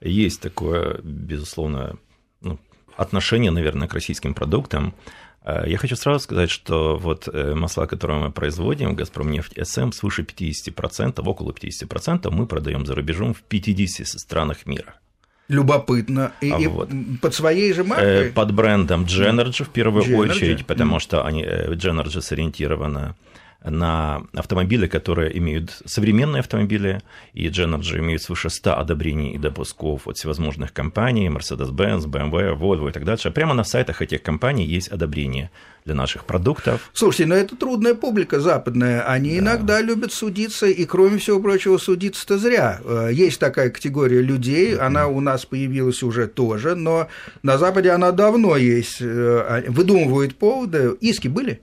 [0.01, 1.97] Есть такое, безусловно,
[2.41, 2.59] ну,
[2.95, 4.93] отношение, наверное, к российским продуктам.
[5.43, 9.91] Э, я хочу сразу сказать, что вот э, масла, которые мы производим, Газпром нефть СМ,
[9.91, 14.95] свыше 50%, около 50% мы продаем за рубежом в 50 странах мира.
[15.47, 16.31] Любопытно.
[16.41, 16.89] И, а вот.
[17.21, 18.31] под своей же маркой?
[18.31, 20.31] Под брендом Genergy в первую Genergy?
[20.31, 23.15] очередь, потому что они, Genergy сориентирована
[23.69, 27.01] на автомобили, которые имеют современные автомобили,
[27.33, 32.91] и Genergy имеют свыше 100 одобрений и допусков от всевозможных компаний, Mercedes-Benz, BMW, Volvo и
[32.91, 33.31] так дальше.
[33.31, 35.51] Прямо на сайтах этих компаний есть одобрение
[35.85, 36.89] для наших продуктов.
[36.93, 39.03] Слушайте, но это трудная публика западная.
[39.03, 39.37] Они да.
[39.37, 42.81] иногда любят судиться, и, кроме всего прочего, судиться-то зря.
[42.83, 47.07] Э, есть такая категория людей, она у нас появилась уже тоже, но
[47.43, 48.97] на Западе она давно есть.
[48.99, 50.95] Э, выдумывают поводы.
[51.01, 51.61] Иски были?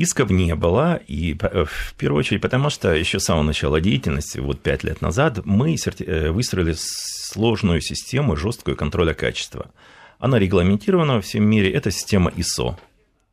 [0.00, 4.38] Исков не было, и э, в первую очередь потому, что еще с самого начала деятельности,
[4.38, 9.70] вот пять лет назад, мы э, выстроили сложную систему жесткого контроля качества.
[10.18, 12.76] Она регламентирована во всем мире, это система ISO.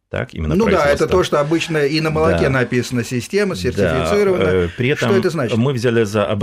[0.09, 2.49] Так, именно ну да, это то, что обычно и на молоке да.
[2.49, 4.63] написано система сертифицирована.
[4.63, 4.69] Да.
[4.77, 5.57] При этом что это значит?
[5.57, 6.37] Мы взяли за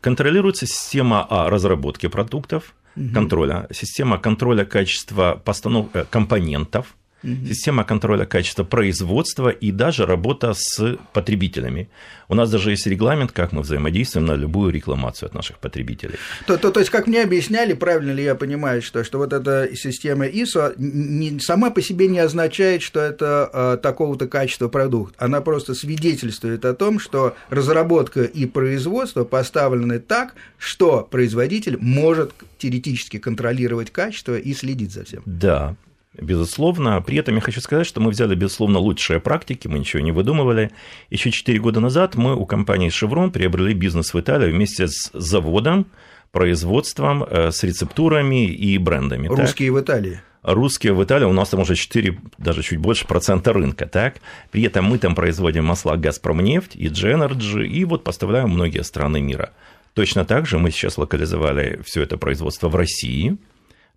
[0.00, 3.12] контролируется система а, разработки продуктов, угу.
[3.12, 5.88] контроля, система контроля качества постанов...
[5.94, 6.94] Э, компонентов,
[7.26, 7.46] угу.
[7.46, 11.88] система контроля качества производства и даже работа с потребителями.
[12.28, 16.16] У нас даже есть регламент, как мы взаимодействуем на любую рекламацию от наших потребителей.
[16.46, 19.68] То, то, то есть, как мне объясняли, правильно ли я понимаю, что, что вот эта
[19.74, 25.14] система ISO не, сама по себе не означает, что это э, такого-то качества продукт.
[25.18, 33.18] Она просто свидетельствует о том, что разработка и производство поставлены так, что производитель может теоретически
[33.18, 35.22] контролировать качество и следить за всем.
[35.26, 35.76] Да,
[36.20, 37.00] безусловно.
[37.02, 40.70] При этом я хочу сказать, что мы взяли, безусловно, лучшие практики, мы ничего не выдумывали.
[41.10, 45.86] Еще 4 года назад мы у компании Chevron приобрели бизнес в Италии вместе с заводом,
[46.32, 49.28] производством, э, с рецептурами и брендами.
[49.28, 49.80] Русские так?
[49.80, 53.86] в Италии русские в Италии, у нас там уже 4, даже чуть больше процента рынка,
[53.86, 54.20] так?
[54.52, 59.50] При этом мы там производим масла «Газпромнефть» и «Дженерджи», и вот поставляем многие страны мира.
[59.94, 63.36] Точно так же мы сейчас локализовали все это производство в России–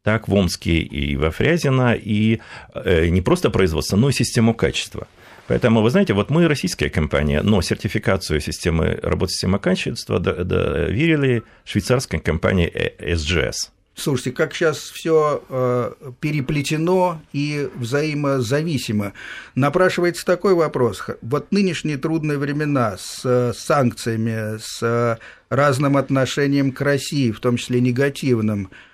[0.03, 2.39] так, в Омске и во Фрязино, и
[2.73, 5.07] э, не просто производство, но и систему качества.
[5.47, 12.19] Поэтому, вы знаете, вот мы российская компания, но сертификацию системы работы системы качества доверили швейцарской
[12.19, 13.71] компании SGS.
[13.95, 15.91] Слушайте, как сейчас все э,
[16.21, 19.13] переплетено и взаимозависимо.
[19.55, 21.03] Напрашивается такой вопрос.
[21.21, 25.19] Вот нынешние трудные времена с санкциями, с
[25.49, 28.88] разным отношением к России, в том числе негативным, Э,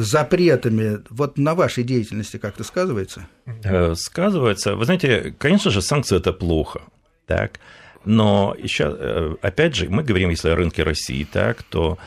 [0.00, 3.26] запретами, вот на вашей деятельности как-то сказывается?
[3.64, 4.76] Э, сказывается.
[4.76, 6.82] Вы знаете, конечно же, санкции– это плохо,
[7.26, 7.58] так,
[8.04, 11.98] но еще, э, опять же, мы говорим, если о рынке России, так, то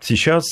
[0.00, 0.44] сейчас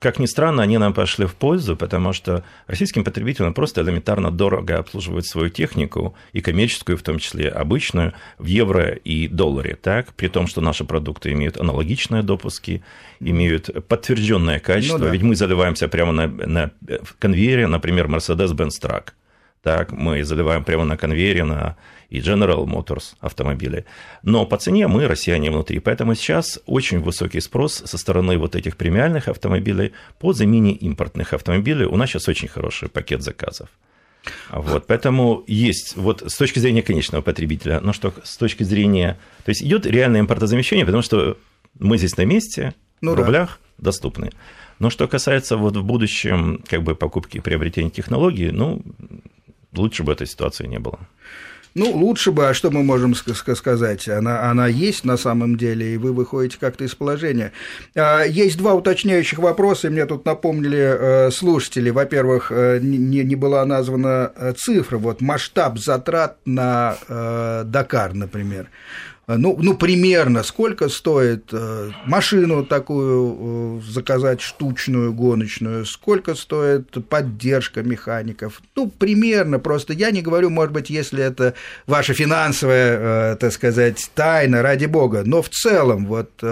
[0.00, 4.78] как ни странно, они нам пошли в пользу, потому что российским потребителям просто элементарно дорого
[4.78, 10.14] обслуживать свою технику, и коммерческую, в том числе обычную, в евро и долларе, так?
[10.14, 12.82] При том, что наши продукты имеют аналогичные допуски,
[13.20, 15.10] имеют подтвержденное качество, ну, да.
[15.10, 16.70] ведь мы заливаемся прямо на, на
[17.18, 19.10] конвейере, например, Mercedes-Benz Truck.
[19.62, 21.76] Так, мы заливаем прямо на конвейере на
[22.10, 23.86] и General Motors автомобили.
[24.22, 25.78] Но по цене мы россияне внутри.
[25.78, 31.84] Поэтому сейчас очень высокий спрос со стороны вот этих премиальных автомобилей по замене импортных автомобилей.
[31.84, 33.68] У нас сейчас очень хороший пакет заказов.
[34.50, 39.50] Вот, поэтому есть, вот с точки зрения конечного потребителя, но что с точки зрения, то
[39.50, 41.38] есть идет реальное импортозамещение, потому что
[41.78, 43.84] мы здесь на месте, ну, в рублях да.
[43.84, 44.30] доступны.
[44.78, 48.82] Но что касается вот в будущем как бы покупки и приобретения технологий, ну,
[49.74, 50.98] лучше бы этой ситуации не было.
[51.74, 54.08] Ну, лучше бы, а что мы можем сказать?
[54.08, 57.52] Она, она есть на самом деле, и вы выходите как-то из положения.
[57.94, 61.90] А, есть два уточняющих вопроса, и мне тут напомнили э, слушатели.
[61.90, 66.96] Во-первых, э, не, не была названа э, цифра, вот масштаб затрат на
[67.64, 68.68] Дакар, например.
[69.30, 76.96] Э, ну, ну, примерно, сколько стоит э, машину такую э, заказать штучную, гоночную, сколько стоит
[77.08, 79.92] поддержка механиков, ну, примерно, просто.
[79.92, 81.54] Я не говорю, может быть, если это
[81.86, 86.42] ваша финансовая, так сказать, тайна, ради бога, но в целом вот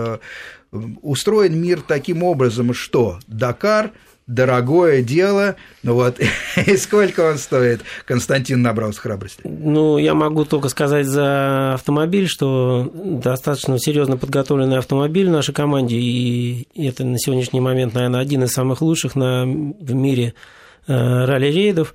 [1.03, 3.91] устроен мир таким образом, что Дакар–
[4.29, 5.57] дорогое дело.
[5.83, 6.21] Ну вот,
[6.67, 7.81] и сколько он стоит?
[8.05, 9.41] Константин набрался храбрости.
[9.45, 15.97] Ну, я могу только сказать за автомобиль, что достаточно серьезно подготовленный автомобиль в нашей команде,
[15.97, 20.35] и это на сегодняшний момент, наверное, один из самых лучших на, в мире
[20.87, 21.95] э, ралли-рейдов.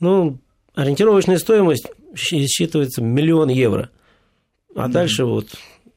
[0.00, 0.38] Ну,
[0.74, 3.90] ориентировочная стоимость считывается миллион евро.
[4.76, 4.92] А mm-hmm.
[4.92, 5.48] дальше вот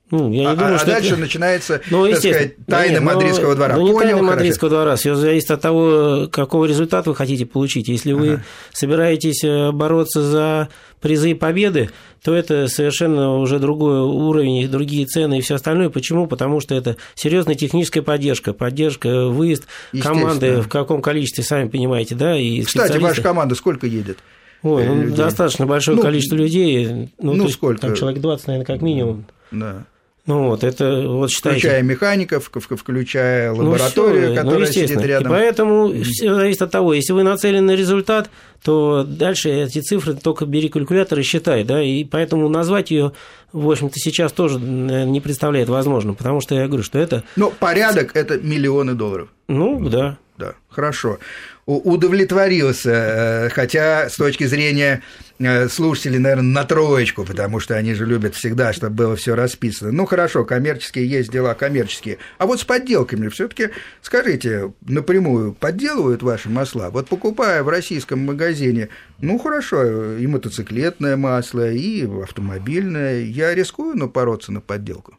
[0.10, 1.20] ну, я не а, думаю, а что дальше это...
[1.20, 3.76] начинается, ну, так сказать, тайна ну, мадридского двора.
[3.76, 7.90] Ну, не Понял, тайна мадридского двора, все зависит от того, какого результата вы хотите получить.
[7.90, 8.44] Если вы ага.
[8.72, 10.70] собираетесь э, бороться за
[11.02, 11.90] призы и победы,
[12.24, 15.90] то это совершенно уже другой уровень, другие цены и все остальное.
[15.90, 16.26] Почему?
[16.28, 19.68] Потому что это серьезная техническая поддержка, поддержка, выезд
[20.02, 24.20] команды в каком количестве, сами понимаете, да, и Кстати, ваша команда сколько едет?
[24.64, 27.12] Ой, ну, достаточно большое ну, количество людей.
[27.20, 27.82] Ну, ну сколько?
[27.82, 29.26] Там человек 20, наверное, как минимум.
[29.52, 29.86] Да.
[30.28, 31.60] Ну вот, это вот считайте...
[31.60, 35.32] Включая механиков, включая ну, лабораторию, ну, всё, которая ну, сидит рядом.
[35.32, 38.30] И поэтому все зависит от того, если вы нацелены на результат,
[38.62, 43.14] то дальше эти цифры только бери калькулятор и считай, да, и поэтому назвать ее,
[43.54, 47.24] в общем-то, сейчас тоже не представляет возможным, потому что я говорю, что это...
[47.38, 49.30] Но порядок– это миллионы долларов.
[49.48, 50.18] Ну, да.
[50.38, 51.20] да, хорошо.
[51.68, 55.04] Удовлетворился, э, хотя с точки зрения
[55.38, 59.92] э, слушателей, наверное, на троечку, потому что они же любят всегда, чтобы было все расписано.
[59.92, 62.20] Ну хорошо, коммерческие есть дела коммерческие.
[62.38, 66.90] А вот с подделками все-таки скажите напрямую, подделывают ваши масла?
[66.90, 68.88] Вот покупая в российском магазине,
[69.20, 75.18] ну хорошо, и мотоциклетное масло, и автомобильное, я рискую напороться на подделку?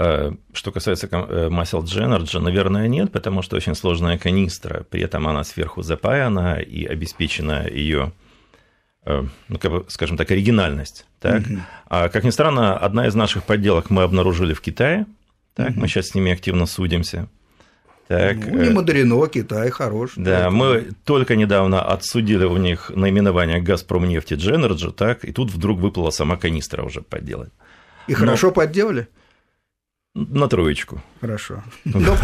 [0.00, 5.26] Э, что касается э, масел Genergy, наверное, нет, потому что очень сложная канистра, при этом
[5.26, 8.12] она сверху запаяна и обеспечена ее,
[9.04, 11.04] э, ну, как бы, скажем так, оригинальность.
[11.18, 11.40] Так?
[11.40, 11.58] Угу.
[11.88, 15.04] А, как ни странно, одна из наших подделок мы обнаружили в Китае,
[15.56, 15.80] так, угу.
[15.80, 17.28] мы сейчас с ними активно судимся.
[18.06, 20.12] Так, ну, не мудрено, Китай хорош.
[20.14, 20.52] Да, так.
[20.52, 26.10] мы только недавно отсудили у них наименование «Газпром нефти Дженерджи», так, и тут вдруг выплыла
[26.10, 27.50] сама канистра уже подделать.
[28.06, 28.18] И Но...
[28.18, 29.08] хорошо подделали?
[30.30, 31.00] На троечку.
[31.20, 31.62] Хорошо.
[31.84, 32.16] Но,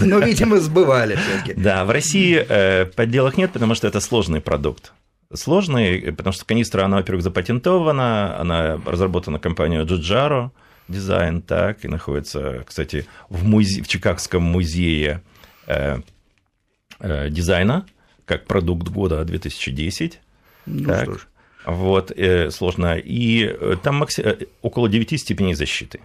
[0.00, 1.54] но видимо, сбывали все-таки.
[1.54, 4.92] Да, в России э, подделок нет, потому что это сложный продукт.
[5.32, 10.52] Сложный, потому что канистра, она, во-первых, запатентована, она разработана компанией Джуджаро
[10.88, 13.82] дизайн, так, и находится, кстати, в, музе...
[13.82, 15.22] в Чикагском музее
[15.66, 15.98] э,
[17.00, 17.86] э, дизайна,
[18.24, 20.20] как продукт года 2010.
[20.66, 21.02] Ну, так.
[21.04, 21.26] Что ж.
[21.64, 22.96] Вот, э, сложно.
[22.96, 24.20] И э, там макси...
[24.20, 26.00] Э, около 9 степеней защиты.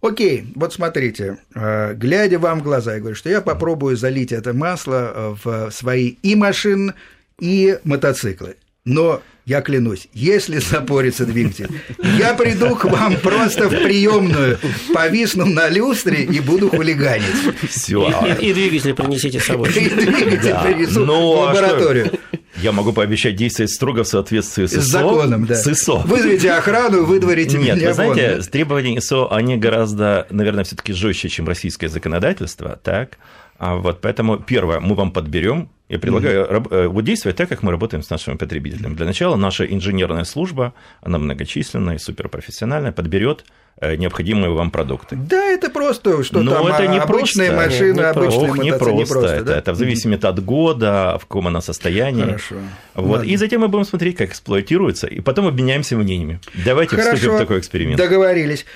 [0.00, 4.52] Окей, вот смотрите, э, глядя вам в глаза, я говорю, что я попробую залить это
[4.52, 6.94] масло э, в свои и машины,
[7.40, 8.56] и мотоциклы.
[8.84, 11.68] Но я клянусь, если запорится двигатель,
[12.16, 14.58] я приду к вам просто в приемную,
[14.94, 17.26] повисну на люстре и буду хулиганить.
[17.68, 18.08] Все.
[18.38, 19.70] И, и двигатель принесите с собой.
[19.70, 20.62] И двигатель да.
[20.62, 22.12] принесу ну, в а лабораторию.
[22.12, 24.90] А я могу пообещать действовать строго в соответствии с, с ИСО.
[24.90, 25.54] законом, да.
[25.54, 25.98] С ИСО.
[26.04, 28.46] Вызовите охрану, выдворите Нет, меня вы знаете, вон, да?
[28.50, 33.18] требования ИСО, они гораздо, наверное, все таки жестче, чем российское законодательство, так?
[33.58, 36.88] А вот поэтому, первое, мы вам подберем я предлагаю mm-hmm.
[36.88, 38.94] вот действовать так, как мы работаем с нашими потребителями.
[38.94, 43.46] Для начала наша инженерная служба, она многочисленная суперпрофессиональная, подберет
[43.80, 45.16] э, необходимые вам продукты.
[45.16, 47.70] Да, это просто, что Но там это не обычные просто.
[47.70, 48.92] машины, не обычные Ох, не просто.
[48.92, 49.56] Не просто это, да?
[49.56, 50.28] это в зависимости mm-hmm.
[50.28, 52.24] от года, в каком она состоянии.
[52.24, 52.56] Хорошо.
[52.94, 53.24] Вот.
[53.24, 56.38] И затем мы будем смотреть, как эксплуатируется, и потом обменяемся мнениями.
[56.66, 57.16] Давайте Хорошо.
[57.16, 57.96] вступим в такой эксперимент.
[57.96, 58.66] Договорились.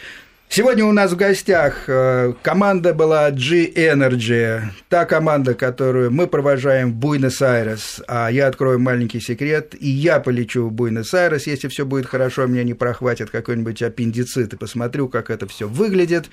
[0.54, 6.96] Сегодня у нас в гостях э, команда была G-Energy, та команда, которую мы провожаем в
[6.96, 8.02] Буэнос-Айрес.
[8.06, 12.64] А я открою маленький секрет, и я полечу в Буэнос-Айрес, если все будет хорошо, меня
[12.64, 16.28] не прохватит какой-нибудь аппендицит, и посмотрю, как это все выглядит.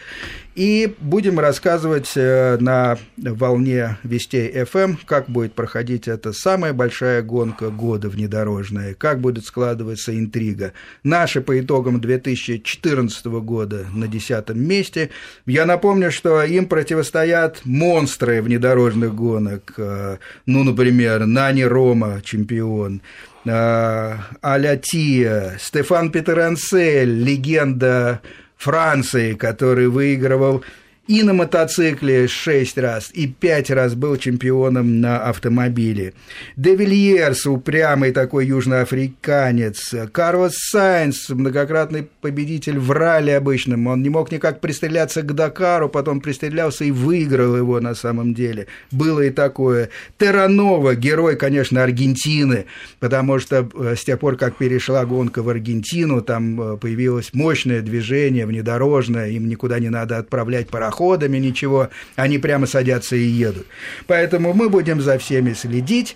[0.54, 7.70] И будем рассказывать э, на волне Вестей FM, как будет проходить эта самая большая гонка
[7.70, 10.74] года внедорожная, как будет складываться интрига.
[11.04, 15.10] Наши по итогам 2014 года на десятом месте.
[15.46, 19.74] Я напомню, что им противостоят монстры внедорожных гонок.
[19.78, 23.02] Э, ну, например, Нани Рома, чемпион,
[23.46, 28.22] э, Аля Тия, Стефан Петерансель, легенда
[28.58, 30.64] Франции, который выигрывал
[31.10, 36.14] и на мотоцикле 6 раз, и 5 раз был чемпионом на автомобиле.
[36.56, 39.96] Девильерс, упрямый такой южноафриканец.
[40.12, 43.88] Карлос Сайнс, многократный победитель в ралли обычном.
[43.88, 48.68] Он не мог никак пристреляться к Дакару, потом пристрелялся и выиграл его на самом деле.
[48.92, 49.90] Было и такое.
[50.20, 52.66] Терранова, герой, конечно, Аргентины,
[53.00, 57.82] потому что э, с тех пор, как перешла гонка в Аргентину, там э, появилось мощное
[57.82, 63.66] движение внедорожное, им никуда не надо отправлять пароход пароходами, ничего, они прямо садятся и едут.
[64.08, 66.16] Поэтому мы будем за всеми следить.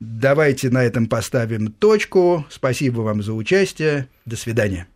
[0.00, 2.44] Давайте на этом поставим точку.
[2.50, 4.08] Спасибо вам за участие.
[4.26, 4.86] До свидания.